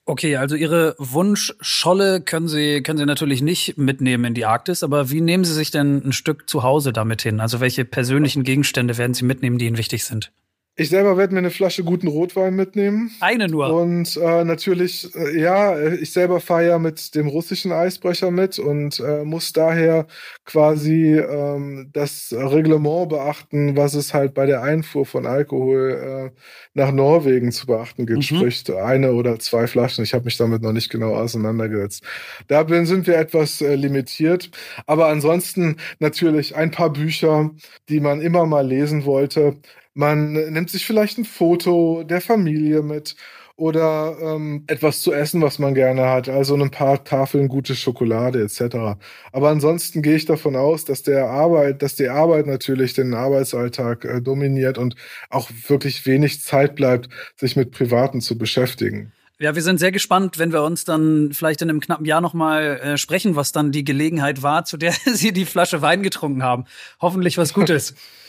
Okay, 0.04 0.36
also 0.36 0.56
Ihre 0.56 0.96
Wunschscholle 0.98 2.20
können 2.20 2.48
Sie, 2.48 2.82
können 2.82 2.98
Sie 2.98 3.06
natürlich 3.06 3.40
nicht 3.40 3.78
mitnehmen 3.78 4.24
in 4.24 4.34
die 4.34 4.44
Arktis, 4.44 4.82
aber 4.82 5.10
wie 5.10 5.20
nehmen 5.20 5.44
Sie 5.44 5.54
sich 5.54 5.70
denn 5.70 6.02
ein 6.04 6.12
Stück 6.12 6.48
zu 6.50 6.64
Hause 6.64 6.92
damit 6.92 7.22
hin? 7.22 7.40
Also 7.40 7.60
welche 7.60 7.84
persönlichen 7.84 8.42
Gegenstände 8.42 8.98
werden 8.98 9.14
Sie 9.14 9.24
mitnehmen, 9.24 9.58
die 9.58 9.66
Ihnen 9.66 9.78
wichtig 9.78 10.04
sind? 10.04 10.32
Ich 10.74 10.88
selber 10.88 11.18
werde 11.18 11.34
mir 11.34 11.40
eine 11.40 11.50
Flasche 11.50 11.84
guten 11.84 12.08
Rotwein 12.08 12.54
mitnehmen. 12.54 13.10
Eine 13.20 13.46
nur. 13.46 13.74
Und 13.74 14.16
äh, 14.16 14.42
natürlich, 14.42 15.14
äh, 15.14 15.38
ja, 15.38 15.78
ich 15.78 16.12
selber 16.12 16.40
fahre 16.40 16.66
ja 16.66 16.78
mit 16.78 17.14
dem 17.14 17.28
russischen 17.28 17.72
Eisbrecher 17.72 18.30
mit 18.30 18.58
und 18.58 18.98
äh, 19.00 19.22
muss 19.22 19.52
daher 19.52 20.06
quasi 20.46 21.18
ähm, 21.18 21.90
das 21.92 22.32
Reglement 22.32 23.10
beachten, 23.10 23.76
was 23.76 23.92
es 23.92 24.14
halt 24.14 24.32
bei 24.32 24.46
der 24.46 24.62
Einfuhr 24.62 25.04
von 25.04 25.26
Alkohol 25.26 26.32
äh, 26.32 26.40
nach 26.72 26.90
Norwegen 26.90 27.52
zu 27.52 27.66
beachten 27.66 28.06
gibt. 28.06 28.30
Mhm. 28.30 28.36
Sprich, 28.36 28.64
eine 28.74 29.12
oder 29.12 29.38
zwei 29.38 29.66
Flaschen. 29.66 30.04
Ich 30.04 30.14
habe 30.14 30.24
mich 30.24 30.38
damit 30.38 30.62
noch 30.62 30.72
nicht 30.72 30.88
genau 30.88 31.14
auseinandergesetzt. 31.14 32.02
Da 32.48 32.66
sind 32.86 33.06
wir 33.06 33.18
etwas 33.18 33.60
äh, 33.60 33.74
limitiert. 33.74 34.50
Aber 34.86 35.08
ansonsten 35.08 35.76
natürlich 35.98 36.56
ein 36.56 36.70
paar 36.70 36.90
Bücher, 36.90 37.50
die 37.90 38.00
man 38.00 38.22
immer 38.22 38.46
mal 38.46 38.66
lesen 38.66 39.04
wollte. 39.04 39.58
Man 39.94 40.32
nimmt 40.32 40.70
sich 40.70 40.86
vielleicht 40.86 41.18
ein 41.18 41.24
Foto 41.24 42.02
der 42.04 42.20
Familie 42.20 42.82
mit 42.82 43.14
oder 43.56 44.16
ähm, 44.20 44.64
etwas 44.66 45.02
zu 45.02 45.12
essen, 45.12 45.42
was 45.42 45.58
man 45.58 45.74
gerne 45.74 46.08
hat, 46.08 46.28
also 46.28 46.54
ein 46.54 46.70
paar 46.70 47.04
Tafeln 47.04 47.48
gute 47.48 47.74
Schokolade 47.74 48.42
etc. 48.42 48.98
Aber 49.30 49.50
ansonsten 49.50 50.02
gehe 50.02 50.16
ich 50.16 50.24
davon 50.24 50.56
aus, 50.56 50.84
dass 50.84 51.02
der 51.02 51.26
Arbeit, 51.26 51.82
dass 51.82 51.94
die 51.94 52.08
Arbeit 52.08 52.46
natürlich 52.46 52.94
den 52.94 53.14
Arbeitsalltag 53.14 54.04
äh, 54.04 54.20
dominiert 54.22 54.78
und 54.78 54.96
auch 55.28 55.50
wirklich 55.68 56.06
wenig 56.06 56.42
Zeit 56.42 56.74
bleibt, 56.74 57.08
sich 57.36 57.54
mit 57.54 57.70
Privaten 57.70 58.20
zu 58.20 58.38
beschäftigen. 58.38 59.12
Ja, 59.38 59.54
wir 59.54 59.62
sind 59.62 59.78
sehr 59.78 59.92
gespannt, 59.92 60.38
wenn 60.38 60.52
wir 60.52 60.62
uns 60.62 60.84
dann 60.84 61.32
vielleicht 61.32 61.62
in 61.62 61.68
einem 61.68 61.80
knappen 61.80 62.06
Jahr 62.06 62.20
nochmal 62.20 62.80
äh, 62.80 62.96
sprechen, 62.96 63.36
was 63.36 63.52
dann 63.52 63.72
die 63.72 63.84
Gelegenheit 63.84 64.42
war, 64.42 64.64
zu 64.64 64.76
der 64.76 64.92
Sie 65.12 65.32
die 65.32 65.44
Flasche 65.44 65.82
Wein 65.82 66.02
getrunken 66.02 66.42
haben. 66.42 66.64
Hoffentlich 67.00 67.38
was 67.38 67.52
Gutes. 67.52 67.94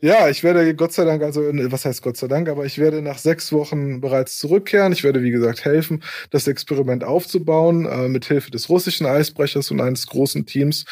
Ja, 0.00 0.28
ich 0.28 0.44
werde 0.44 0.76
Gott 0.76 0.92
sei 0.92 1.04
Dank, 1.04 1.24
also 1.24 1.40
was 1.42 1.84
heißt 1.84 2.02
Gott 2.02 2.16
sei 2.16 2.28
Dank, 2.28 2.48
aber 2.48 2.64
ich 2.64 2.78
werde 2.78 3.02
nach 3.02 3.18
sechs 3.18 3.52
Wochen 3.52 4.00
bereits 4.00 4.38
zurückkehren. 4.38 4.92
Ich 4.92 5.02
werde, 5.02 5.22
wie 5.24 5.32
gesagt, 5.32 5.64
helfen, 5.64 6.04
das 6.30 6.46
Experiment 6.46 7.02
aufzubauen, 7.02 7.84
äh, 7.84 8.06
mit 8.08 8.24
Hilfe 8.24 8.52
des 8.52 8.68
russischen 8.68 9.06
Eisbrechers 9.06 9.72
und 9.72 9.80
eines 9.80 10.06
großen 10.06 10.46
Teams 10.46 10.84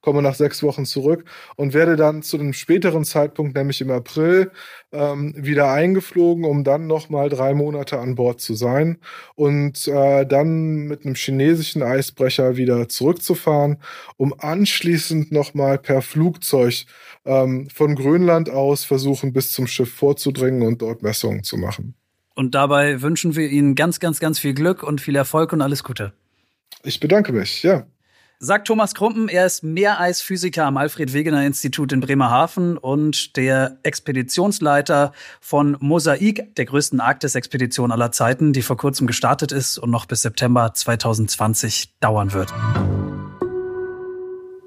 komme 0.00 0.22
nach 0.22 0.34
sechs 0.34 0.62
Wochen 0.62 0.84
zurück 0.84 1.24
und 1.56 1.74
werde 1.74 1.96
dann 1.96 2.22
zu 2.22 2.38
einem 2.38 2.52
späteren 2.52 3.04
Zeitpunkt, 3.04 3.56
nämlich 3.56 3.80
im 3.80 3.90
April, 3.90 4.50
ähm, 4.92 5.34
wieder 5.36 5.70
eingeflogen, 5.70 6.44
um 6.44 6.64
dann 6.64 6.86
nochmal 6.86 7.28
drei 7.28 7.54
Monate 7.54 7.98
an 7.98 8.14
Bord 8.14 8.40
zu 8.40 8.54
sein 8.54 8.98
und 9.34 9.86
äh, 9.88 10.26
dann 10.26 10.86
mit 10.86 11.04
einem 11.04 11.14
chinesischen 11.14 11.82
Eisbrecher 11.82 12.56
wieder 12.56 12.88
zurückzufahren, 12.88 13.78
um 14.16 14.34
anschließend 14.38 15.32
nochmal 15.32 15.78
per 15.78 16.02
Flugzeug 16.02 16.86
ähm, 17.24 17.68
von 17.70 17.94
Grönland 17.94 18.50
aus 18.50 18.84
versuchen, 18.84 19.32
bis 19.32 19.52
zum 19.52 19.66
Schiff 19.66 19.92
vorzudringen 19.92 20.62
und 20.62 20.82
dort 20.82 21.02
Messungen 21.02 21.44
zu 21.44 21.56
machen. 21.56 21.94
Und 22.34 22.54
dabei 22.54 23.02
wünschen 23.02 23.36
wir 23.36 23.48
Ihnen 23.48 23.74
ganz, 23.74 24.00
ganz, 24.00 24.18
ganz 24.18 24.38
viel 24.38 24.54
Glück 24.54 24.82
und 24.82 25.00
viel 25.00 25.16
Erfolg 25.16 25.52
und 25.52 25.60
alles 25.60 25.84
Gute. 25.84 26.12
Ich 26.84 27.00
bedanke 27.00 27.32
mich, 27.32 27.62
ja. 27.62 27.86
Sagt 28.42 28.68
Thomas 28.68 28.94
Krumpen, 28.94 29.28
er 29.28 29.44
ist 29.44 29.62
Meereisphysiker 29.62 30.64
am 30.64 30.78
Alfred-Wegener-Institut 30.78 31.92
in 31.92 32.00
Bremerhaven 32.00 32.78
und 32.78 33.36
der 33.36 33.76
Expeditionsleiter 33.82 35.12
von 35.42 35.76
Mosaik, 35.78 36.54
der 36.56 36.64
größten 36.64 37.00
Arktis-Expedition 37.00 37.92
aller 37.92 38.12
Zeiten, 38.12 38.54
die 38.54 38.62
vor 38.62 38.78
kurzem 38.78 39.06
gestartet 39.06 39.52
ist 39.52 39.76
und 39.76 39.90
noch 39.90 40.06
bis 40.06 40.22
September 40.22 40.72
2020 40.72 41.98
dauern 42.00 42.32
wird. 42.32 42.50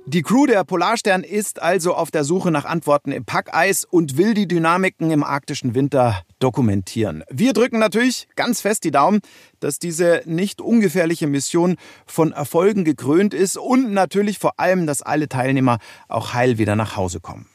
Die 0.06 0.22
Crew 0.22 0.46
der 0.46 0.64
Polarstern 0.64 1.24
ist 1.24 1.60
also 1.60 1.96
auf 1.96 2.12
der 2.12 2.24
Suche 2.24 2.52
nach 2.52 2.66
Antworten 2.66 3.12
im 3.12 3.26
Packeis 3.26 3.86
und 3.86 4.18
will 4.18 4.36
die 4.36 4.48
Dynamiken 4.48 5.10
im 5.10 5.24
arktischen 5.24 5.74
Winter 5.74 6.22
dokumentieren. 6.44 7.24
Wir 7.30 7.54
drücken 7.54 7.80
natürlich 7.80 8.28
ganz 8.36 8.60
fest 8.62 8.84
die 8.84 8.92
Daumen, 8.92 9.22
dass 9.62 9.80
diese 9.80 10.22
nicht 10.26 10.60
ungefährliche 10.60 11.26
Mission 11.28 11.78
von 12.06 12.34
Erfolgen 12.34 12.84
gekrönt 12.84 13.34
ist 13.34 13.58
und 13.58 13.94
natürlich 13.94 14.40
vor 14.40 14.60
allem, 14.60 14.86
dass 14.86 15.02
alle 15.02 15.30
Teilnehmer 15.30 15.78
auch 16.10 16.34
heil 16.34 16.58
wieder 16.58 16.76
nach 16.76 16.98
Hause 16.98 17.22
kommen. 17.22 17.48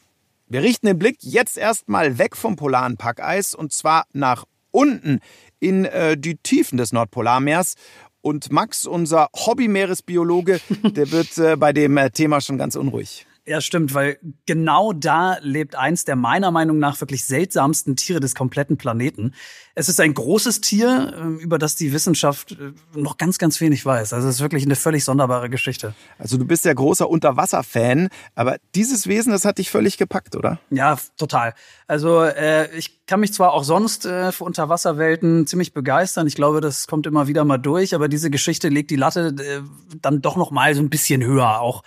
Wir 0.47 0.63
richten 0.63 0.87
den 0.87 0.97
Blick 0.97 1.17
jetzt 1.21 1.57
erstmal 1.57 2.17
weg 2.17 2.35
vom 2.35 2.55
polaren 2.55 2.97
Packeis 2.97 3.53
und 3.53 3.71
zwar 3.71 4.05
nach 4.13 4.45
unten 4.71 5.19
in 5.59 5.85
äh, 5.85 6.17
die 6.17 6.37
Tiefen 6.37 6.77
des 6.77 6.91
Nordpolarmeers. 6.91 7.75
Und 8.21 8.51
Max, 8.51 8.85
unser 8.85 9.29
Hobby-Meeresbiologe, 9.35 10.59
der 10.83 11.11
wird 11.11 11.37
äh, 11.37 11.55
bei 11.55 11.71
dem 11.71 11.95
äh, 11.97 12.09
Thema 12.09 12.41
schon 12.41 12.57
ganz 12.57 12.75
unruhig. 12.75 13.27
Ja, 13.49 13.61
stimmt, 13.61 13.95
weil 13.95 14.19
genau 14.45 14.93
da 14.93 15.39
lebt 15.41 15.73
eins 15.73 16.05
der 16.05 16.15
meiner 16.15 16.51
Meinung 16.51 16.77
nach 16.77 17.01
wirklich 17.01 17.25
seltsamsten 17.25 17.95
Tiere 17.95 18.19
des 18.19 18.35
kompletten 18.35 18.77
Planeten. 18.77 19.33
Es 19.73 19.89
ist 19.89 19.99
ein 19.99 20.13
großes 20.13 20.61
Tier, 20.61 21.15
ähm, 21.17 21.39
über 21.39 21.57
das 21.57 21.73
die 21.73 21.91
Wissenschaft 21.91 22.51
äh, 22.51 22.73
noch 22.95 23.17
ganz, 23.17 23.39
ganz 23.39 23.59
wenig 23.59 23.83
weiß. 23.83 24.13
Also 24.13 24.27
es 24.27 24.35
ist 24.35 24.41
wirklich 24.41 24.65
eine 24.65 24.75
völlig 24.75 25.03
sonderbare 25.03 25.49
Geschichte. 25.49 25.95
Also 26.19 26.37
du 26.37 26.45
bist 26.45 26.63
ja 26.63 26.71
großer 26.75 27.09
Unterwasser-Fan, 27.09 28.09
aber 28.35 28.57
dieses 28.75 29.07
Wesen, 29.07 29.31
das 29.31 29.45
hat 29.45 29.57
dich 29.57 29.71
völlig 29.71 29.97
gepackt, 29.97 30.35
oder? 30.35 30.59
Ja, 30.69 30.99
total. 31.17 31.55
Also 31.87 32.21
äh, 32.21 32.69
ich 32.77 33.03
kann 33.07 33.19
mich 33.19 33.33
zwar 33.33 33.53
auch 33.53 33.63
sonst 33.63 34.05
äh, 34.05 34.31
für 34.31 34.43
Unterwasserwelten 34.43 35.47
ziemlich 35.47 35.73
begeistern. 35.73 36.27
Ich 36.27 36.35
glaube, 36.35 36.61
das 36.61 36.85
kommt 36.85 37.07
immer 37.07 37.25
wieder 37.25 37.45
mal 37.45 37.57
durch, 37.57 37.95
aber 37.95 38.09
diese 38.09 38.29
Geschichte 38.29 38.69
legt 38.69 38.91
die 38.91 38.95
Latte 38.95 39.33
äh, 39.39 39.61
dann 39.99 40.21
doch 40.21 40.35
noch 40.35 40.51
mal 40.51 40.75
so 40.75 40.83
ein 40.83 40.91
bisschen 40.91 41.23
höher. 41.23 41.61
Auch 41.61 41.81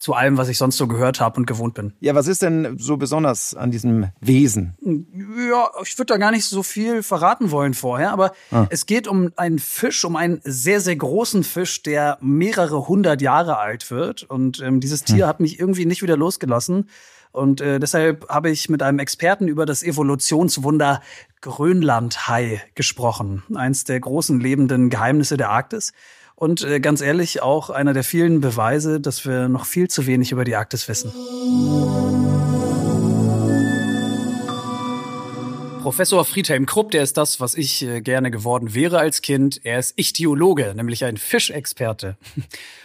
zu 0.00 0.14
allem, 0.14 0.38
was 0.38 0.48
ich 0.48 0.56
sonst 0.56 0.78
so 0.78 0.88
gehört 0.88 1.20
habe 1.20 1.36
und 1.36 1.46
gewohnt 1.46 1.74
bin. 1.74 1.92
Ja, 2.00 2.14
was 2.14 2.26
ist 2.26 2.40
denn 2.40 2.78
so 2.78 2.96
besonders 2.96 3.54
an 3.54 3.70
diesem 3.70 4.08
Wesen? 4.20 4.74
Ja, 4.82 5.70
ich 5.84 5.98
würde 5.98 6.14
da 6.14 6.16
gar 6.16 6.30
nicht 6.30 6.46
so 6.46 6.62
viel 6.62 7.02
verraten 7.02 7.50
wollen 7.50 7.74
vorher, 7.74 8.10
aber 8.10 8.32
ah. 8.50 8.66
es 8.70 8.86
geht 8.86 9.06
um 9.06 9.30
einen 9.36 9.58
Fisch, 9.58 10.02
um 10.06 10.16
einen 10.16 10.40
sehr, 10.42 10.80
sehr 10.80 10.96
großen 10.96 11.44
Fisch, 11.44 11.82
der 11.82 12.16
mehrere 12.22 12.88
hundert 12.88 13.20
Jahre 13.20 13.58
alt 13.58 13.90
wird. 13.90 14.22
Und 14.22 14.60
ähm, 14.62 14.80
dieses 14.80 15.04
Tier 15.04 15.24
hm. 15.24 15.28
hat 15.28 15.40
mich 15.40 15.60
irgendwie 15.60 15.84
nicht 15.84 16.02
wieder 16.02 16.16
losgelassen. 16.16 16.88
Und 17.32 17.60
äh, 17.60 17.78
deshalb 17.78 18.26
habe 18.28 18.50
ich 18.50 18.70
mit 18.70 18.82
einem 18.82 18.98
Experten 18.98 19.48
über 19.48 19.66
das 19.66 19.82
Evolutionswunder 19.82 21.02
Grönlandhai 21.42 22.62
gesprochen. 22.74 23.42
Eins 23.54 23.84
der 23.84 24.00
großen 24.00 24.40
lebenden 24.40 24.88
Geheimnisse 24.88 25.36
der 25.36 25.50
Arktis. 25.50 25.92
Und 26.40 26.62
äh, 26.62 26.80
ganz 26.80 27.02
ehrlich, 27.02 27.42
auch 27.42 27.68
einer 27.68 27.92
der 27.92 28.02
vielen 28.02 28.40
Beweise, 28.40 28.98
dass 28.98 29.26
wir 29.26 29.50
noch 29.50 29.66
viel 29.66 29.88
zu 29.88 30.06
wenig 30.06 30.32
über 30.32 30.42
die 30.42 30.56
Arktis 30.56 30.88
wissen. 30.88 31.12
Professor 35.82 36.24
Friedhelm 36.24 36.64
Krupp, 36.64 36.92
der 36.92 37.02
ist 37.02 37.18
das, 37.18 37.40
was 37.40 37.54
ich 37.54 37.82
äh, 37.82 38.00
gerne 38.00 38.30
geworden 38.30 38.72
wäre 38.72 38.98
als 38.98 39.20
Kind. 39.20 39.60
Er 39.64 39.78
ist 39.78 39.98
Ichthyologe, 39.98 40.72
nämlich 40.74 41.04
ein 41.04 41.18
Fischexperte. 41.18 42.16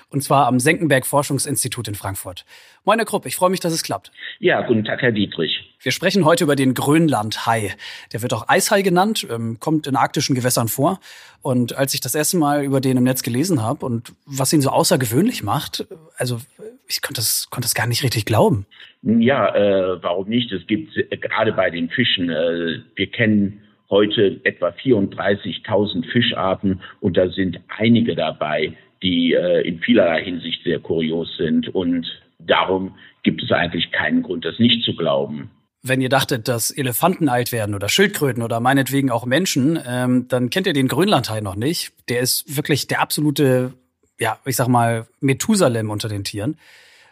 Und 0.10 0.22
zwar 0.22 0.48
am 0.48 0.60
Senckenberg 0.60 1.06
Forschungsinstitut 1.06 1.88
in 1.88 1.96
Frankfurt. 1.96 2.46
Moin, 2.84 3.00
Herr 3.00 3.06
Krupp, 3.06 3.26
ich 3.26 3.36
freue 3.36 3.50
mich, 3.50 3.60
dass 3.60 3.74
es 3.74 3.84
klappt. 3.84 4.12
Ja, 4.40 4.62
guten 4.62 4.86
Tag, 4.86 5.02
Herr 5.02 5.12
Dietrich. 5.12 5.74
Wir 5.82 5.92
sprechen 5.92 6.26
heute 6.26 6.44
über 6.44 6.56
den 6.56 6.74
Grönlandhai. 6.74 7.76
Der 8.14 8.22
wird 8.22 8.34
auch 8.34 8.48
Eishai 8.48 8.82
genannt, 8.82 9.28
ähm, 9.30 9.58
kommt 9.60 9.88
in 9.88 9.96
arktischen 9.96 10.36
Gewässern 10.36 10.68
vor. 10.68 11.00
Und 11.42 11.76
als 11.76 11.94
ich 11.94 12.02
das 12.02 12.16
erste 12.16 12.38
Mal 12.38 12.64
über 12.64 12.82
den 12.82 12.98
im 12.98 13.04
Netz 13.04 13.24
gelesen 13.24 13.62
habe 13.62 13.86
und 13.86 14.14
was 14.26 14.54
ihn 14.54 14.62
so 14.62 14.70
außergewöhnlich 14.70 15.44
macht, 15.44 15.86
also 16.18 16.40
ich 16.88 17.02
konnte 17.02 17.22
das, 17.22 17.50
konnte 17.50 17.66
das 17.66 17.76
gar 17.76 17.88
nicht 17.88 18.04
richtig 18.04 18.26
glauben. 18.26 18.66
Ja, 19.04 19.56
äh, 19.56 20.02
warum 20.02 20.30
nicht? 20.30 20.52
Es 20.52 20.66
gibt 20.68 20.96
äh, 20.98 21.18
gerade 21.18 21.54
bei 21.54 21.70
den 21.70 21.90
Fischen, 21.90 22.30
äh, 22.30 22.80
wir 22.96 23.08
kennen 23.08 23.62
heute 23.90 24.40
etwa 24.44 24.70
34.000 24.70 26.12
Fischarten 26.12 26.82
und 27.02 27.18
da 27.18 27.30
sind 27.30 27.60
einige 27.68 28.16
dabei, 28.16 28.74
die 29.04 29.34
äh, 29.34 29.68
in 29.68 29.80
vielerlei 29.80 30.24
Hinsicht 30.24 30.64
sehr 30.64 30.80
kurios 30.80 31.30
sind. 31.38 31.70
Und 31.74 32.06
darum 32.40 32.96
gibt 33.24 33.44
es 33.44 33.52
eigentlich 33.52 33.92
keinen 33.92 34.24
Grund, 34.24 34.46
das 34.46 34.60
nicht 34.60 34.84
zu 34.84 34.96
glauben. 34.96 35.50
Wenn 35.82 36.02
ihr 36.02 36.10
dachtet, 36.10 36.48
dass 36.48 36.72
Elefanten 36.72 37.30
alt 37.30 37.52
werden 37.52 37.76
oder 37.76 37.90
Schildkröten 37.90 38.42
oder 38.42 38.60
meinetwegen 38.60 39.12
auch 39.12 39.26
Menschen, 39.26 39.80
ähm, 39.88 40.28
dann 40.28 40.50
kennt 40.50 40.66
ihr 40.66 40.74
den 40.74 40.88
Grönlandhai 40.88 41.42
noch 41.42 41.56
nicht. 41.56 41.92
Der 42.10 42.22
ist 42.22 42.58
wirklich 42.58 42.88
der 42.88 43.02
absolute, 43.02 43.74
ja, 44.20 44.40
ich 44.46 44.56
sag 44.56 44.68
mal, 44.68 45.06
Methusalem 45.20 45.92
unter 45.92 46.10
den 46.10 46.24
Tieren. 46.24 46.58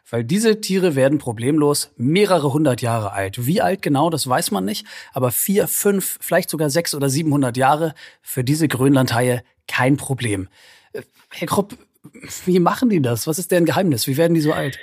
Weil 0.10 0.24
diese 0.24 0.60
Tiere 0.60 0.96
werden 0.96 1.18
problemlos 1.18 1.94
mehrere 1.98 2.52
hundert 2.52 2.82
Jahre 2.82 3.14
alt. 3.14 3.46
Wie 3.46 3.62
alt 3.62 3.82
genau, 3.82 4.10
das 4.10 4.28
weiß 4.28 4.52
man 4.52 4.66
nicht. 4.66 4.86
Aber 5.14 5.32
vier, 5.32 5.68
fünf, 5.68 6.18
vielleicht 6.20 6.50
sogar 6.50 6.70
sechs 6.70 6.94
oder 6.94 7.10
siebenhundert 7.10 7.58
Jahre 7.58 7.94
für 8.22 8.44
diese 8.44 8.68
Grönlandhaie 8.68 9.44
kein 9.68 9.98
Problem. 9.98 10.50
Herr 11.32 11.48
Krupp, 11.48 11.74
wie 12.46 12.60
machen 12.60 12.90
die 12.90 13.02
das? 13.02 13.28
Was 13.28 13.40
ist 13.40 13.52
deren 13.52 13.66
Geheimnis? 13.66 14.08
Wie 14.08 14.18
werden 14.18 14.34
die 14.34 14.42
so 14.42 14.54
alt? 14.54 14.80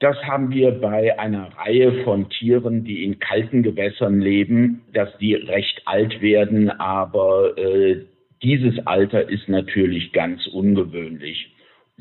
Das 0.00 0.16
haben 0.24 0.50
wir 0.50 0.72
bei 0.72 1.16
einer 1.18 1.56
Reihe 1.56 2.02
von 2.02 2.28
Tieren, 2.28 2.82
die 2.82 3.04
in 3.04 3.20
kalten 3.20 3.62
Gewässern 3.62 4.20
leben, 4.20 4.82
dass 4.92 5.16
die 5.18 5.34
recht 5.34 5.82
alt 5.84 6.20
werden, 6.20 6.70
aber 6.70 7.56
äh, 7.56 8.04
dieses 8.42 8.84
Alter 8.84 9.28
ist 9.28 9.48
natürlich 9.48 10.12
ganz 10.12 10.48
ungewöhnlich. 10.48 11.54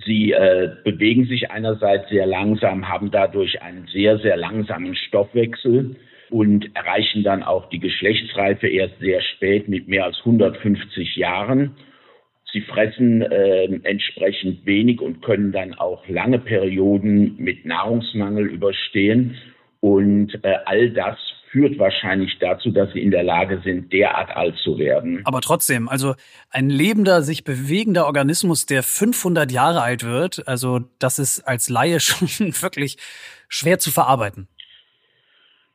Sie 0.03 0.31
äh, 0.31 0.71
bewegen 0.83 1.25
sich 1.25 1.51
einerseits 1.51 2.09
sehr 2.09 2.25
langsam, 2.25 2.89
haben 2.89 3.11
dadurch 3.11 3.61
einen 3.61 3.85
sehr, 3.93 4.17
sehr 4.17 4.37
langsamen 4.37 4.95
Stoffwechsel 4.95 5.95
und 6.31 6.75
erreichen 6.75 7.23
dann 7.23 7.43
auch 7.43 7.69
die 7.69 7.79
Geschlechtsreife 7.79 8.67
erst 8.67 8.97
sehr 8.99 9.21
spät 9.21 9.67
mit 9.67 9.87
mehr 9.87 10.05
als 10.05 10.17
150 10.19 11.17
Jahren. 11.17 11.75
Sie 12.51 12.61
fressen 12.61 13.21
äh, 13.21 13.65
entsprechend 13.83 14.65
wenig 14.65 14.99
und 14.99 15.21
können 15.21 15.51
dann 15.51 15.73
auch 15.73 16.07
lange 16.07 16.39
Perioden 16.39 17.35
mit 17.37 17.65
Nahrungsmangel 17.65 18.47
überstehen. 18.47 19.37
Und 19.79 20.33
äh, 20.43 20.55
all 20.65 20.91
das 20.91 21.17
führt 21.51 21.77
wahrscheinlich 21.79 22.37
dazu, 22.39 22.71
dass 22.71 22.91
sie 22.93 23.01
in 23.01 23.11
der 23.11 23.23
Lage 23.23 23.61
sind, 23.63 23.91
derart 23.91 24.35
alt 24.35 24.55
zu 24.63 24.77
werden. 24.77 25.21
Aber 25.25 25.41
trotzdem, 25.41 25.89
also 25.89 26.15
ein 26.49 26.69
lebender, 26.69 27.21
sich 27.21 27.43
bewegender 27.43 28.05
Organismus, 28.05 28.65
der 28.65 28.83
500 28.83 29.51
Jahre 29.51 29.81
alt 29.81 30.03
wird, 30.03 30.47
also 30.47 30.79
das 30.99 31.19
ist 31.19 31.41
als 31.41 31.69
Laie 31.69 31.99
schon 32.01 32.27
wirklich 32.61 32.97
schwer 33.49 33.79
zu 33.79 33.91
verarbeiten. 33.91 34.47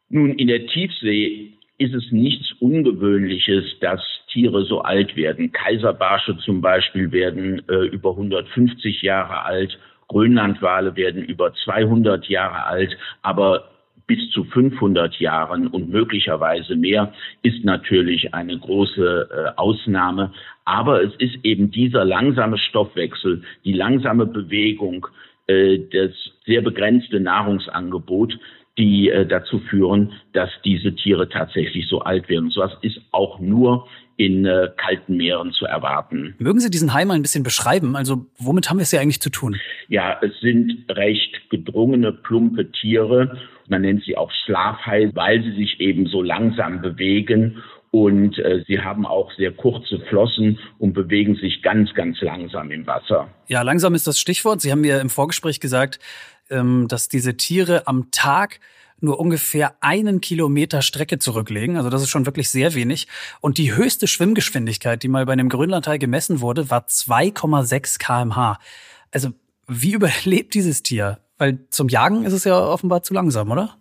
Nun, 0.09 0.39
in 0.39 0.49
der 0.49 0.67
Tiefsee 0.67 1.53
ist 1.79 1.95
es 1.95 2.11
nichts 2.11 2.53
Ungewöhnliches, 2.61 3.65
dass 3.81 4.01
Tiere 4.37 4.67
so 4.67 4.83
alt 4.83 5.17
werden. 5.17 5.51
Kaiserbarsche 5.51 6.37
zum 6.37 6.61
Beispiel 6.61 7.11
werden 7.11 7.63
äh, 7.71 7.87
über 7.87 8.11
150 8.11 9.01
Jahre 9.01 9.45
alt, 9.45 9.79
Grönlandwale 10.09 10.95
werden 10.95 11.25
über 11.25 11.55
200 11.65 12.27
Jahre 12.29 12.67
alt, 12.67 12.97
aber 13.23 13.71
bis 14.07 14.31
zu 14.31 14.45
500 14.45 15.19
Jahren 15.19 15.69
und 15.69 15.89
möglicherweise 15.89 16.77
mehr 16.77 17.15
ist 17.43 17.65
natürlich 17.65 18.35
eine 18.35 18.59
große 18.59 19.29
äh, 19.31 19.59
Ausnahme. 19.59 20.33
Aber 20.67 21.03
es 21.03 21.15
ist 21.17 21.39
eben 21.43 21.71
dieser 21.71 22.05
langsame 22.05 22.59
Stoffwechsel, 22.59 23.43
die 23.65 23.73
langsame 23.73 24.27
Bewegung, 24.27 25.07
äh, 25.47 25.79
das 25.79 26.13
sehr 26.45 26.61
begrenzte 26.61 27.21
Nahrungsangebot, 27.21 28.39
die 28.79 29.09
äh, 29.09 29.27
dazu 29.27 29.59
führen, 29.59 30.13
dass 30.33 30.51
diese 30.65 30.95
Tiere 30.95 31.29
tatsächlich 31.29 31.89
so 31.89 32.01
alt 32.01 32.29
werden. 32.29 32.51
So 32.51 32.63
etwas 32.63 32.79
ist 32.83 33.01
auch 33.13 33.41
nur 33.41 33.87
in 34.17 34.47
äh, 34.47 34.69
kalten 34.77 35.17
Meeren 35.17 35.53
zu 35.53 35.67
erwarten. 35.67 36.35
Mögen 36.39 36.61
Sie 36.61 36.71
diesen 36.71 36.95
Hai 36.95 37.05
mal 37.05 37.15
ein 37.15 37.23
bisschen 37.23 37.43
beschreiben? 37.43 37.97
Also 37.97 38.27
womit 38.39 38.71
haben 38.71 38.79
wir 38.79 38.83
es 38.83 38.91
hier 38.91 39.01
eigentlich 39.01 39.21
zu 39.21 39.31
tun? 39.31 39.57
Ja, 39.89 40.19
es 40.23 40.39
sind 40.41 40.85
recht 40.89 41.51
gedrungene, 41.51 42.13
plumpe 42.13 42.71
Tiere. 42.73 43.39
Man 43.69 43.83
nennt 43.83 44.05
sie 44.05 44.17
auch 44.17 44.31
Schlafhai, 44.45 45.11
weil 45.15 45.43
sie 45.43 45.53
sich 45.53 45.81
eben 45.81 46.07
so 46.07 46.23
langsam 46.23 46.81
bewegen 46.81 47.63
und 47.91 48.39
äh, 48.39 48.65
sie 48.67 48.81
haben 48.81 49.07
auch 49.07 49.33
sehr 49.37 49.53
kurze 49.53 50.01
Flossen 50.09 50.59
und 50.79 50.93
bewegen 50.93 51.37
sich 51.37 51.63
ganz, 51.63 51.95
ganz 51.95 52.21
langsam 52.21 52.71
im 52.71 52.87
Wasser. 52.87 53.29
Ja, 53.49 53.63
langsam 53.63 53.95
ist 53.95 54.07
das 54.07 54.19
Stichwort. 54.21 54.61
Sie 54.61 54.71
haben 54.71 54.81
mir 54.81 55.01
im 55.01 55.11
Vorgespräch 55.11 55.61
gesagt, 55.61 55.99
ähm, 56.51 56.87
dass 56.89 57.09
diese 57.09 57.37
Tiere 57.37 57.87
am 57.87 58.11
Tag 58.11 58.61
nur 59.01 59.21
ungefähr 59.21 59.75
einen 59.81 60.21
Kilometer 60.21 60.83
Strecke 60.83 61.19
zurücklegen. 61.19 61.77
Also 61.77 61.91
das 61.91 62.03
ist 62.03 62.09
schon 62.09 62.27
wirklich 62.27 62.49
sehr 62.49 62.75
wenig. 62.75 63.09
Und 63.41 63.59
die 63.59 63.75
höchste 63.75 64.07
Schwimmgeschwindigkeit, 64.07 65.03
die 65.03 65.09
mal 65.09 65.27
bei 65.27 65.33
einem 65.33 65.49
Grönlandhai 65.49 65.99
gemessen 65.99 66.41
wurde, 66.41 66.71
war 66.71 66.87
2,6 66.87 67.99
kmh. 67.99 68.59
Also 69.11 69.31
wie 69.67 69.93
überlebt 69.95 70.55
dieses 70.55 70.83
Tier? 70.83 71.19
Weil 71.39 71.67
zum 71.69 71.89
Jagen 71.89 72.25
ist 72.25 72.33
es 72.33 72.45
ja 72.45 72.59
offenbar 72.59 73.03
zu 73.03 73.13
langsam, 73.13 73.51
oder? 73.51 73.77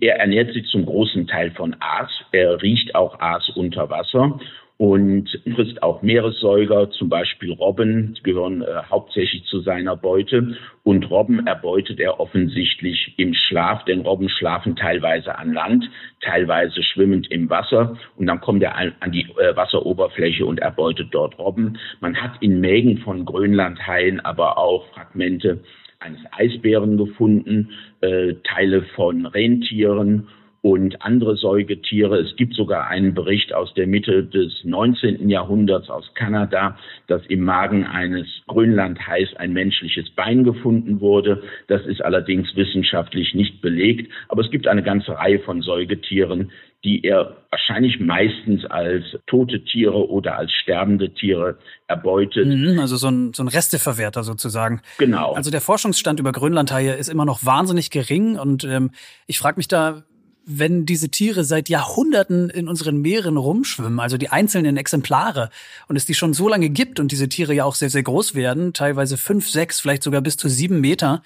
Er 0.00 0.16
ernährt 0.16 0.52
sich 0.52 0.66
zum 0.68 0.84
großen 0.84 1.26
Teil 1.26 1.50
von 1.52 1.74
Aas. 1.80 2.10
Er 2.32 2.60
riecht 2.62 2.94
auch 2.94 3.18
Aas 3.20 3.48
unter 3.50 3.90
Wasser. 3.90 4.38
und 4.78 5.28
frisst 5.56 5.82
auch 5.82 6.02
Meeressäuger, 6.02 6.90
zum 6.90 7.08
Beispiel 7.08 7.52
Robben, 7.52 8.14
die 8.14 8.22
gehören 8.22 8.62
äh, 8.62 8.66
hauptsächlich 8.88 9.44
zu 9.46 9.60
seiner 9.60 9.96
Beute. 9.96 10.56
Und 10.84 11.10
Robben 11.10 11.48
erbeutet 11.48 11.98
er 11.98 12.20
offensichtlich 12.20 13.12
im 13.16 13.34
Schlaf, 13.34 13.84
denn 13.86 14.02
Robben 14.02 14.28
schlafen 14.28 14.76
teilweise 14.76 15.36
an 15.36 15.52
Land, 15.52 15.90
teilweise 16.20 16.84
schwimmend 16.84 17.28
im 17.28 17.50
Wasser. 17.50 17.98
Und 18.16 18.28
dann 18.28 18.40
kommt 18.40 18.62
er 18.62 18.76
an, 18.76 18.94
die 19.08 19.26
äh, 19.36 19.56
Wasseroberfläche 19.56 20.46
und 20.46 20.60
erbeutet 20.60 21.08
dort 21.10 21.36
Robben. 21.40 21.76
Man 22.00 22.16
hat 22.22 22.40
in 22.40 22.60
Mägen 22.60 22.98
von 22.98 23.24
Grönlandhaien 23.24 24.20
aber 24.20 24.58
auch 24.58 24.86
Fragmente 24.94 25.64
eines 26.00 26.20
Eisbären 26.30 26.96
gefunden, 26.96 27.70
äh, 28.00 28.34
Teile 28.44 28.82
von 28.94 29.26
Rentieren 29.26 30.28
und 30.68 31.00
andere 31.00 31.36
Säugetiere. 31.36 32.18
Es 32.18 32.36
gibt 32.36 32.52
sogar 32.52 32.88
einen 32.88 33.14
Bericht 33.14 33.54
aus 33.54 33.72
der 33.72 33.86
Mitte 33.86 34.22
des 34.24 34.52
19. 34.64 35.30
Jahrhunderts 35.30 35.88
aus 35.88 36.12
Kanada, 36.14 36.76
dass 37.06 37.22
im 37.28 37.42
Magen 37.42 37.84
eines 37.84 38.26
Grönlandhais 38.48 39.34
ein 39.36 39.54
menschliches 39.54 40.10
Bein 40.10 40.44
gefunden 40.44 41.00
wurde. 41.00 41.42
Das 41.68 41.86
ist 41.86 42.04
allerdings 42.04 42.54
wissenschaftlich 42.54 43.34
nicht 43.34 43.62
belegt, 43.62 44.12
aber 44.28 44.42
es 44.42 44.50
gibt 44.50 44.66
eine 44.66 44.82
ganze 44.82 45.12
Reihe 45.12 45.38
von 45.40 45.62
Säugetieren, 45.62 46.52
die 46.84 47.02
er 47.02 47.38
wahrscheinlich 47.50 47.98
meistens 47.98 48.64
als 48.66 49.04
tote 49.26 49.64
Tiere 49.64 50.08
oder 50.08 50.36
als 50.36 50.52
sterbende 50.52 51.12
Tiere 51.14 51.56
erbeutet. 51.86 52.46
Mhm, 52.46 52.78
also 52.78 52.96
so 52.96 53.08
ein, 53.08 53.32
so 53.32 53.42
ein 53.42 53.48
Resteverwerter 53.48 54.22
sozusagen. 54.22 54.82
Genau. 54.98 55.32
Also 55.32 55.50
der 55.50 55.62
Forschungsstand 55.62 56.20
über 56.20 56.30
Grönlandhaie 56.30 56.94
ist 56.94 57.08
immer 57.08 57.24
noch 57.24 57.44
wahnsinnig 57.44 57.90
gering 57.90 58.38
und 58.38 58.64
ähm, 58.64 58.90
ich 59.26 59.38
frage 59.38 59.56
mich 59.56 59.66
da, 59.66 60.04
wenn 60.48 60.86
diese 60.86 61.10
Tiere 61.10 61.44
seit 61.44 61.68
Jahrhunderten 61.68 62.48
in 62.48 62.68
unseren 62.68 63.02
Meeren 63.02 63.36
rumschwimmen, 63.36 64.00
also 64.00 64.16
die 64.16 64.30
einzelnen 64.30 64.78
Exemplare, 64.78 65.50
und 65.88 65.96
es 65.96 66.06
die 66.06 66.14
schon 66.14 66.32
so 66.32 66.48
lange 66.48 66.70
gibt 66.70 67.00
und 67.00 67.12
diese 67.12 67.28
Tiere 67.28 67.52
ja 67.52 67.64
auch 67.64 67.74
sehr, 67.74 67.90
sehr 67.90 68.02
groß 68.02 68.34
werden, 68.34 68.72
teilweise 68.72 69.18
fünf, 69.18 69.48
sechs, 69.48 69.78
vielleicht 69.80 70.02
sogar 70.02 70.22
bis 70.22 70.38
zu 70.38 70.48
sieben 70.48 70.80
Meter, 70.80 71.22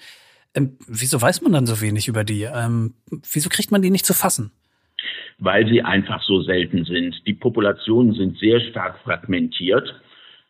ähm, 0.55 0.77
wieso 0.87 1.21
weiß 1.21 1.41
man 1.41 1.53
dann 1.53 1.65
so 1.65 1.81
wenig 1.81 2.09
über 2.09 2.25
die? 2.25 2.43
Ähm, 2.43 2.93
wieso 3.31 3.49
kriegt 3.49 3.71
man 3.71 3.81
die 3.81 3.89
nicht 3.89 4.05
zu 4.05 4.13
fassen? 4.13 4.51
Weil 5.39 5.67
sie 5.67 5.81
einfach 5.81 6.21
so 6.23 6.41
selten 6.41 6.85
sind. 6.85 7.15
Die 7.25 7.33
Populationen 7.33 8.13
sind 8.13 8.37
sehr 8.37 8.59
stark 8.59 8.99
fragmentiert. 9.03 10.01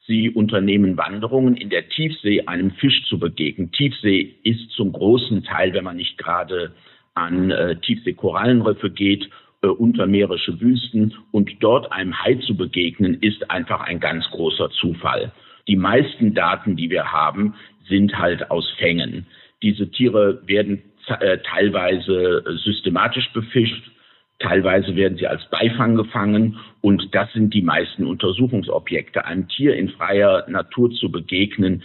Sie 0.06 0.30
unternehmen 0.30 0.98
Wanderungen 0.98 1.56
in 1.56 1.70
der 1.70 1.88
Tiefsee, 1.88 2.42
einem 2.48 2.72
Fisch 2.72 3.04
zu 3.08 3.18
begegnen. 3.18 3.72
Tiefsee 3.72 4.36
ist 4.44 4.72
zum 4.72 4.92
großen 4.92 5.44
Teil, 5.44 5.74
wenn 5.74 5.86
man 5.86 5.96
nicht 5.96 6.18
gerade 6.18 6.74
an 7.16 7.52
äh, 7.52 7.76
Tiefseekorallenriffe 7.78 8.90
geht, 8.90 9.30
äh, 9.62 9.68
untermeerische 9.68 10.60
Wüsten 10.60 11.14
und 11.32 11.52
dort 11.60 11.92
einem 11.92 12.24
Hai 12.24 12.36
zu 12.36 12.56
begegnen, 12.56 13.16
ist 13.22 13.50
einfach 13.50 13.82
ein 13.82 14.00
ganz 14.00 14.26
großer 14.32 14.70
Zufall. 14.72 15.32
Die 15.68 15.76
meisten 15.76 16.34
Daten, 16.34 16.76
die 16.76 16.90
wir 16.90 17.12
haben, 17.12 17.56
sind 17.88 18.18
halt 18.18 18.52
aus 18.52 18.70
Fängen. 18.78 19.26
Diese 19.62 19.90
Tiere 19.90 20.42
werden 20.46 20.82
äh, 21.08 21.38
teilweise 21.40 22.44
systematisch 22.64 23.32
befischt, 23.34 23.92
teilweise 24.40 24.96
werden 24.96 25.18
sie 25.18 25.28
als 25.28 25.50
Beifang 25.50 25.96
gefangen 25.96 26.60
und 26.82 27.14
das 27.16 27.32
sind 27.34 27.54
die 27.54 27.62
meisten 27.62 28.06
Untersuchungsobjekte. 28.06 29.26
Einem 29.26 29.48
Tier 29.48 29.76
in 29.76 29.90
freier 29.90 30.46
Natur 30.50 30.92
zu 30.92 31.10
begegnen, 31.10 31.84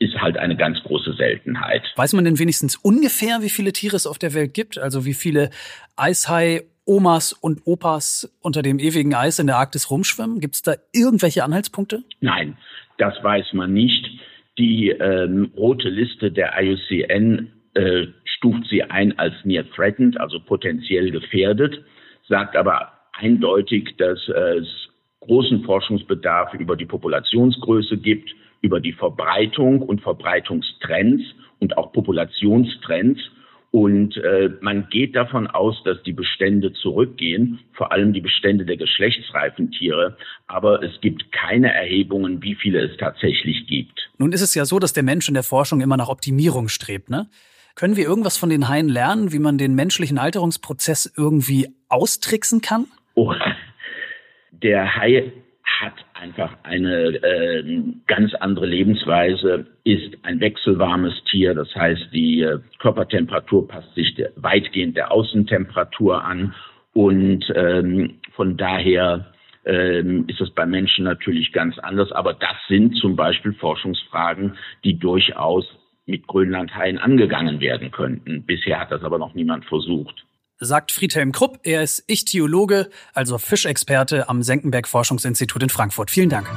ist 0.00 0.14
halt 0.14 0.38
eine 0.38 0.56
ganz 0.56 0.82
große 0.82 1.12
Seltenheit. 1.12 1.82
Weiß 1.94 2.14
man 2.14 2.24
denn 2.24 2.38
wenigstens 2.38 2.74
ungefähr, 2.76 3.42
wie 3.42 3.50
viele 3.50 3.72
Tiere 3.72 3.96
es 3.96 4.06
auf 4.06 4.18
der 4.18 4.34
Welt 4.34 4.54
gibt? 4.54 4.78
Also 4.78 5.04
wie 5.04 5.14
viele 5.14 5.50
Eishai 5.94 6.62
Omas 6.86 7.34
und 7.34 7.60
Opas 7.66 8.34
unter 8.40 8.62
dem 8.62 8.78
ewigen 8.78 9.14
Eis 9.14 9.38
in 9.38 9.46
der 9.46 9.56
Arktis 9.56 9.90
rumschwimmen? 9.90 10.40
Gibt 10.40 10.54
es 10.54 10.62
da 10.62 10.74
irgendwelche 10.92 11.44
Anhaltspunkte? 11.44 12.02
Nein, 12.20 12.56
das 12.96 13.14
weiß 13.22 13.52
man 13.52 13.74
nicht. 13.74 14.04
Die 14.58 14.88
ähm, 14.88 15.52
rote 15.54 15.90
Liste 15.90 16.32
der 16.32 16.54
IUCN 16.58 17.52
äh, 17.74 18.06
stuft 18.24 18.66
sie 18.70 18.82
ein 18.82 19.18
als 19.18 19.34
near 19.44 19.64
threatened, 19.70 20.18
also 20.18 20.40
potenziell 20.40 21.10
gefährdet, 21.10 21.84
sagt 22.26 22.56
aber 22.56 22.92
eindeutig, 23.12 23.96
dass 23.98 24.18
es 24.28 24.66
großen 25.20 25.62
Forschungsbedarf 25.64 26.54
über 26.54 26.74
die 26.74 26.86
Populationsgröße 26.86 27.98
gibt 27.98 28.34
über 28.62 28.80
die 28.80 28.92
Verbreitung 28.92 29.82
und 29.82 30.00
Verbreitungstrends 30.00 31.22
und 31.58 31.76
auch 31.76 31.92
Populationstrends. 31.92 33.20
Und 33.72 34.16
äh, 34.16 34.50
man 34.60 34.88
geht 34.90 35.14
davon 35.14 35.46
aus, 35.46 35.80
dass 35.84 36.02
die 36.02 36.12
Bestände 36.12 36.72
zurückgehen, 36.72 37.60
vor 37.74 37.92
allem 37.92 38.12
die 38.12 38.20
Bestände 38.20 38.64
der 38.64 38.76
geschlechtsreifen 38.76 39.70
Tiere. 39.70 40.16
Aber 40.48 40.82
es 40.82 41.00
gibt 41.00 41.30
keine 41.30 41.72
Erhebungen, 41.72 42.42
wie 42.42 42.56
viele 42.56 42.80
es 42.80 42.96
tatsächlich 42.96 43.68
gibt. 43.68 44.10
Nun 44.18 44.32
ist 44.32 44.40
es 44.40 44.56
ja 44.56 44.64
so, 44.64 44.80
dass 44.80 44.92
der 44.92 45.04
Mensch 45.04 45.28
in 45.28 45.34
der 45.34 45.44
Forschung 45.44 45.80
immer 45.80 45.96
nach 45.96 46.08
Optimierung 46.08 46.68
strebt. 46.68 47.10
Ne? 47.10 47.28
Können 47.76 47.96
wir 47.96 48.04
irgendwas 48.04 48.36
von 48.36 48.50
den 48.50 48.68
Haien 48.68 48.88
lernen, 48.88 49.32
wie 49.32 49.38
man 49.38 49.56
den 49.56 49.76
menschlichen 49.76 50.18
Alterungsprozess 50.18 51.12
irgendwie 51.16 51.68
austricksen 51.88 52.60
kann? 52.60 52.86
Oh, 53.14 53.32
der 54.50 54.96
Hai 54.96 55.32
hat 55.64 55.94
einfach 56.14 56.52
eine 56.62 57.14
äh, 57.22 57.82
ganz 58.06 58.34
andere 58.34 58.66
Lebensweise, 58.66 59.66
ist 59.84 60.16
ein 60.22 60.40
wechselwarmes 60.40 61.14
Tier. 61.24 61.54
Das 61.54 61.74
heißt, 61.74 62.08
die 62.12 62.42
äh, 62.42 62.58
Körpertemperatur 62.78 63.66
passt 63.68 63.94
sich 63.94 64.14
der, 64.14 64.30
weitgehend 64.36 64.96
der 64.96 65.12
Außentemperatur 65.12 66.24
an. 66.24 66.54
Und 66.92 67.44
ähm, 67.54 68.18
von 68.34 68.56
daher 68.56 69.32
ähm, 69.64 70.24
ist 70.28 70.40
es 70.40 70.50
bei 70.50 70.66
Menschen 70.66 71.04
natürlich 71.04 71.52
ganz 71.52 71.78
anders. 71.78 72.12
Aber 72.12 72.34
das 72.34 72.56
sind 72.68 72.96
zum 72.96 73.16
Beispiel 73.16 73.52
Forschungsfragen, 73.54 74.56
die 74.84 74.98
durchaus 74.98 75.66
mit 76.06 76.26
Grönlandhaien 76.26 76.98
angegangen 76.98 77.60
werden 77.60 77.90
könnten. 77.90 78.44
Bisher 78.44 78.80
hat 78.80 78.90
das 78.90 79.02
aber 79.02 79.18
noch 79.18 79.34
niemand 79.34 79.64
versucht 79.66 80.24
sagt 80.60 80.92
Friedhelm 80.92 81.32
Krupp. 81.32 81.60
Er 81.62 81.82
ist 81.82 82.04
Ichthyologe, 82.06 82.90
also 83.14 83.38
Fischexperte 83.38 84.28
am 84.28 84.42
Senckenberg 84.42 84.86
Forschungsinstitut 84.86 85.62
in 85.62 85.70
Frankfurt. 85.70 86.10
Vielen 86.10 86.28
Dank. 86.28 86.48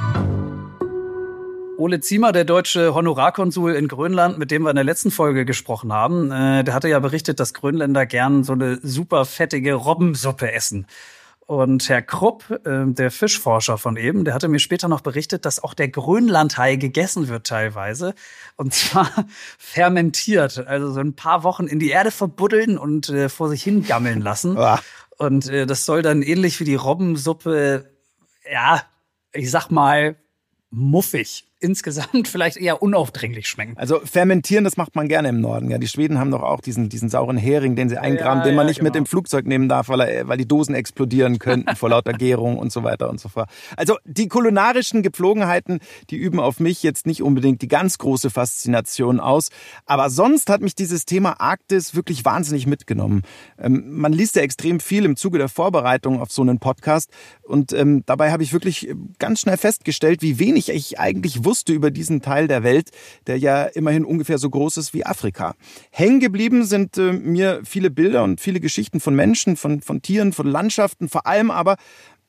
Ole 1.76 1.98
Ziemer, 1.98 2.30
der 2.30 2.44
deutsche 2.44 2.94
Honorarkonsul 2.94 3.72
in 3.72 3.88
Grönland, 3.88 4.38
mit 4.38 4.52
dem 4.52 4.62
wir 4.62 4.70
in 4.70 4.76
der 4.76 4.84
letzten 4.84 5.10
Folge 5.10 5.44
gesprochen 5.44 5.92
haben, 5.92 6.30
äh, 6.30 6.62
der 6.62 6.72
hatte 6.72 6.88
ja 6.88 7.00
berichtet, 7.00 7.40
dass 7.40 7.52
Grönländer 7.52 8.06
gern 8.06 8.44
so 8.44 8.52
eine 8.52 8.78
super 8.80 9.24
fettige 9.24 9.74
Robbensuppe 9.74 10.52
essen. 10.52 10.86
Und 11.46 11.88
Herr 11.88 12.00
Krupp, 12.00 12.50
äh, 12.64 12.86
der 12.86 13.10
Fischforscher 13.10 13.76
von 13.76 13.96
eben, 13.96 14.24
der 14.24 14.34
hatte 14.34 14.48
mir 14.48 14.58
später 14.58 14.88
noch 14.88 15.02
berichtet, 15.02 15.44
dass 15.44 15.62
auch 15.62 15.74
der 15.74 15.88
Grönlandhai 15.88 16.76
gegessen 16.76 17.28
wird 17.28 17.46
teilweise. 17.46 18.14
Und 18.56 18.72
zwar 18.74 19.10
fermentiert, 19.58 20.66
also 20.66 20.92
so 20.92 21.00
ein 21.00 21.14
paar 21.14 21.42
Wochen 21.42 21.66
in 21.66 21.78
die 21.78 21.90
Erde 21.90 22.10
verbuddeln 22.10 22.78
und 22.78 23.08
äh, 23.10 23.28
vor 23.28 23.48
sich 23.48 23.62
hin 23.62 23.86
gammeln 23.86 24.22
lassen. 24.22 24.56
Ah. 24.56 24.80
Und 25.18 25.48
äh, 25.48 25.66
das 25.66 25.84
soll 25.84 26.02
dann 26.02 26.22
ähnlich 26.22 26.60
wie 26.60 26.64
die 26.64 26.74
Robbensuppe, 26.74 27.90
ja, 28.50 28.82
ich 29.32 29.50
sag 29.50 29.70
mal, 29.70 30.16
muffig 30.70 31.44
insgesamt 31.60 32.28
vielleicht 32.28 32.56
eher 32.56 32.82
unaufdringlich 32.82 33.48
schmecken. 33.48 33.74
Also 33.76 34.00
fermentieren, 34.04 34.64
das 34.64 34.76
macht 34.76 34.94
man 34.94 35.08
gerne 35.08 35.28
im 35.28 35.40
Norden. 35.40 35.70
Ja, 35.70 35.78
die 35.78 35.88
Schweden 35.88 36.18
haben 36.18 36.30
doch 36.30 36.42
auch 36.42 36.60
diesen, 36.60 36.88
diesen 36.88 37.08
sauren 37.08 37.36
Hering, 37.36 37.76
den 37.76 37.88
sie 37.88 37.98
eingraben, 37.98 38.40
ja, 38.40 38.44
den 38.44 38.54
man 38.54 38.66
ja, 38.66 38.68
nicht 38.68 38.78
genau. 38.78 38.88
mit 38.88 38.94
dem 38.94 39.06
Flugzeug 39.06 39.46
nehmen 39.46 39.68
darf, 39.68 39.88
weil, 39.88 40.00
er, 40.00 40.28
weil 40.28 40.36
die 40.36 40.46
Dosen 40.48 40.74
explodieren 40.74 41.38
könnten 41.38 41.74
vor 41.76 41.88
lauter 41.88 42.12
Gärung 42.12 42.58
und 42.58 42.72
so 42.72 42.82
weiter 42.82 43.08
und 43.08 43.20
so 43.20 43.28
fort. 43.28 43.48
Also 43.76 43.96
die 44.04 44.28
kulinarischen 44.28 45.02
Gepflogenheiten, 45.02 45.80
die 46.10 46.16
üben 46.16 46.40
auf 46.40 46.60
mich 46.60 46.82
jetzt 46.82 47.06
nicht 47.06 47.22
unbedingt 47.22 47.62
die 47.62 47.68
ganz 47.68 47.98
große 47.98 48.30
Faszination 48.30 49.20
aus. 49.20 49.48
Aber 49.86 50.10
sonst 50.10 50.50
hat 50.50 50.60
mich 50.60 50.74
dieses 50.74 51.04
Thema 51.04 51.40
Arktis 51.40 51.94
wirklich 51.94 52.24
wahnsinnig 52.24 52.66
mitgenommen. 52.66 53.22
Ähm, 53.58 53.84
man 53.88 54.12
liest 54.12 54.36
ja 54.36 54.42
extrem 54.42 54.80
viel 54.80 55.04
im 55.04 55.16
Zuge 55.16 55.38
der 55.38 55.48
Vorbereitung 55.48 56.20
auf 56.20 56.30
so 56.30 56.42
einen 56.42 56.58
Podcast 56.58 57.10
und 57.42 57.72
ähm, 57.72 58.02
dabei 58.06 58.32
habe 58.32 58.42
ich 58.42 58.52
wirklich 58.52 58.88
ganz 59.18 59.40
schnell 59.40 59.56
festgestellt, 59.56 60.22
wie 60.22 60.38
wenig 60.38 60.70
ich 60.70 60.98
eigentlich 60.98 61.43
wusste 61.44 61.72
über 61.72 61.90
diesen 61.90 62.22
Teil 62.22 62.48
der 62.48 62.62
Welt, 62.62 62.90
der 63.26 63.38
ja 63.38 63.64
immerhin 63.64 64.04
ungefähr 64.04 64.38
so 64.38 64.50
groß 64.50 64.76
ist 64.76 64.94
wie 64.94 65.06
Afrika. 65.06 65.54
Hängen 65.90 66.20
geblieben 66.20 66.64
sind 66.64 66.98
äh, 66.98 67.12
mir 67.12 67.60
viele 67.64 67.90
Bilder 67.90 68.24
und 68.24 68.40
viele 68.40 68.60
Geschichten 68.60 69.00
von 69.00 69.14
Menschen, 69.14 69.56
von, 69.56 69.80
von 69.80 70.02
Tieren, 70.02 70.32
von 70.32 70.46
Landschaften, 70.46 71.08
vor 71.08 71.26
allem 71.26 71.50
aber 71.50 71.76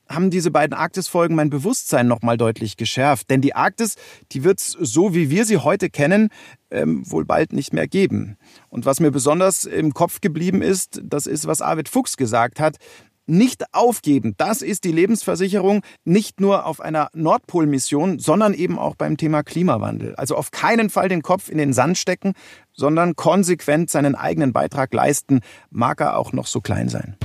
haben 0.08 0.30
diese 0.30 0.52
beiden 0.52 0.76
Arktis-Folgen 0.76 1.36
mein 1.36 1.50
Bewusstsein 1.50 2.08
nochmal 2.08 2.38
deutlich 2.38 2.78
geschärft. 2.78 3.30
Denn 3.30 3.42
die 3.42 3.56
Arktis, 3.56 3.96
die 4.32 4.44
wird 4.44 4.60
es 4.60 4.78
so, 4.80 5.16
wie 5.16 5.30
wir 5.30 5.46
sie 5.46 5.58
heute 5.58 5.90
kennen, 5.90 6.30
ähm, 6.70 7.10
wohl 7.10 7.26
bald 7.26 7.54
nicht 7.54 7.74
mehr 7.74 7.88
geben. 7.88 8.38
Und 8.70 8.86
was 8.86 9.00
mir 9.00 9.12
besonders 9.12 9.66
im 9.66 9.94
Kopf 9.94 10.22
geblieben 10.22 10.62
ist, 10.62 11.02
das 11.04 11.26
ist, 11.26 11.48
was 11.48 11.62
Arvid 11.62 11.90
Fuchs 11.90 12.18
gesagt 12.18 12.60
hat. 12.60 12.78
Nicht 13.28 13.74
aufgeben, 13.74 14.36
das 14.38 14.62
ist 14.62 14.84
die 14.84 14.92
Lebensversicherung, 14.92 15.82
nicht 16.04 16.40
nur 16.40 16.68
auf 16.68 16.80
einer 16.80 17.10
Nordpolmission, 17.14 18.20
sondern 18.20 18.54
eben 18.54 18.78
auch 18.78 18.96
beim 18.96 19.18
Thema 19.18 19.42
Klimawandel. 19.42 20.14
Also 20.16 20.36
auf 20.36 20.52
keinen 20.52 20.92
Fall 20.92 21.10
den 21.10 21.24
Kopf 21.24 21.50
in 21.50 21.58
den 21.58 21.74
Sand 21.74 21.98
stecken, 21.98 22.34
sondern 22.74 23.16
konsequent 23.16 23.90
seinen 23.90 24.14
eigenen 24.14 24.54
Beitrag 24.54 24.94
leisten, 24.94 25.40
mag 25.72 26.02
er 26.02 26.18
auch 26.18 26.34
noch 26.34 26.46
so 26.46 26.62
klein 26.62 26.88
sein. 26.88 27.18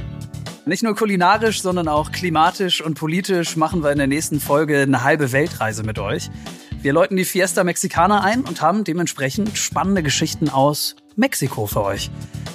Nicht 0.64 0.82
nur 0.82 0.94
kulinarisch, 0.94 1.60
sondern 1.60 1.88
auch 1.88 2.12
klimatisch 2.12 2.80
und 2.80 2.94
politisch 2.94 3.56
machen 3.56 3.82
wir 3.82 3.92
in 3.92 3.98
der 3.98 4.06
nächsten 4.06 4.40
Folge 4.40 4.80
eine 4.80 5.04
halbe 5.04 5.32
Weltreise 5.32 5.82
mit 5.82 5.98
euch. 5.98 6.30
Wir 6.80 6.94
läuten 6.94 7.16
die 7.16 7.26
Fiesta 7.26 7.62
Mexicana 7.62 8.22
ein 8.22 8.40
und 8.40 8.62
haben 8.62 8.84
dementsprechend 8.84 9.58
spannende 9.58 10.02
Geschichten 10.02 10.48
aus 10.48 10.96
Mexiko 11.20 11.66
für 11.66 11.84
euch. 11.84 12.10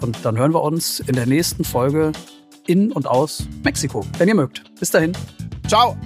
Und 0.00 0.24
dann 0.24 0.36
hören 0.36 0.52
wir 0.52 0.62
uns 0.62 1.00
in 1.00 1.14
der 1.14 1.26
nächsten 1.26 1.64
Folge 1.64 2.12
in 2.66 2.92
und 2.92 3.06
aus 3.06 3.46
Mexiko, 3.64 4.04
wenn 4.18 4.28
ihr 4.28 4.34
mögt. 4.34 4.64
Bis 4.78 4.90
dahin. 4.90 5.12
Ciao. 5.66 5.96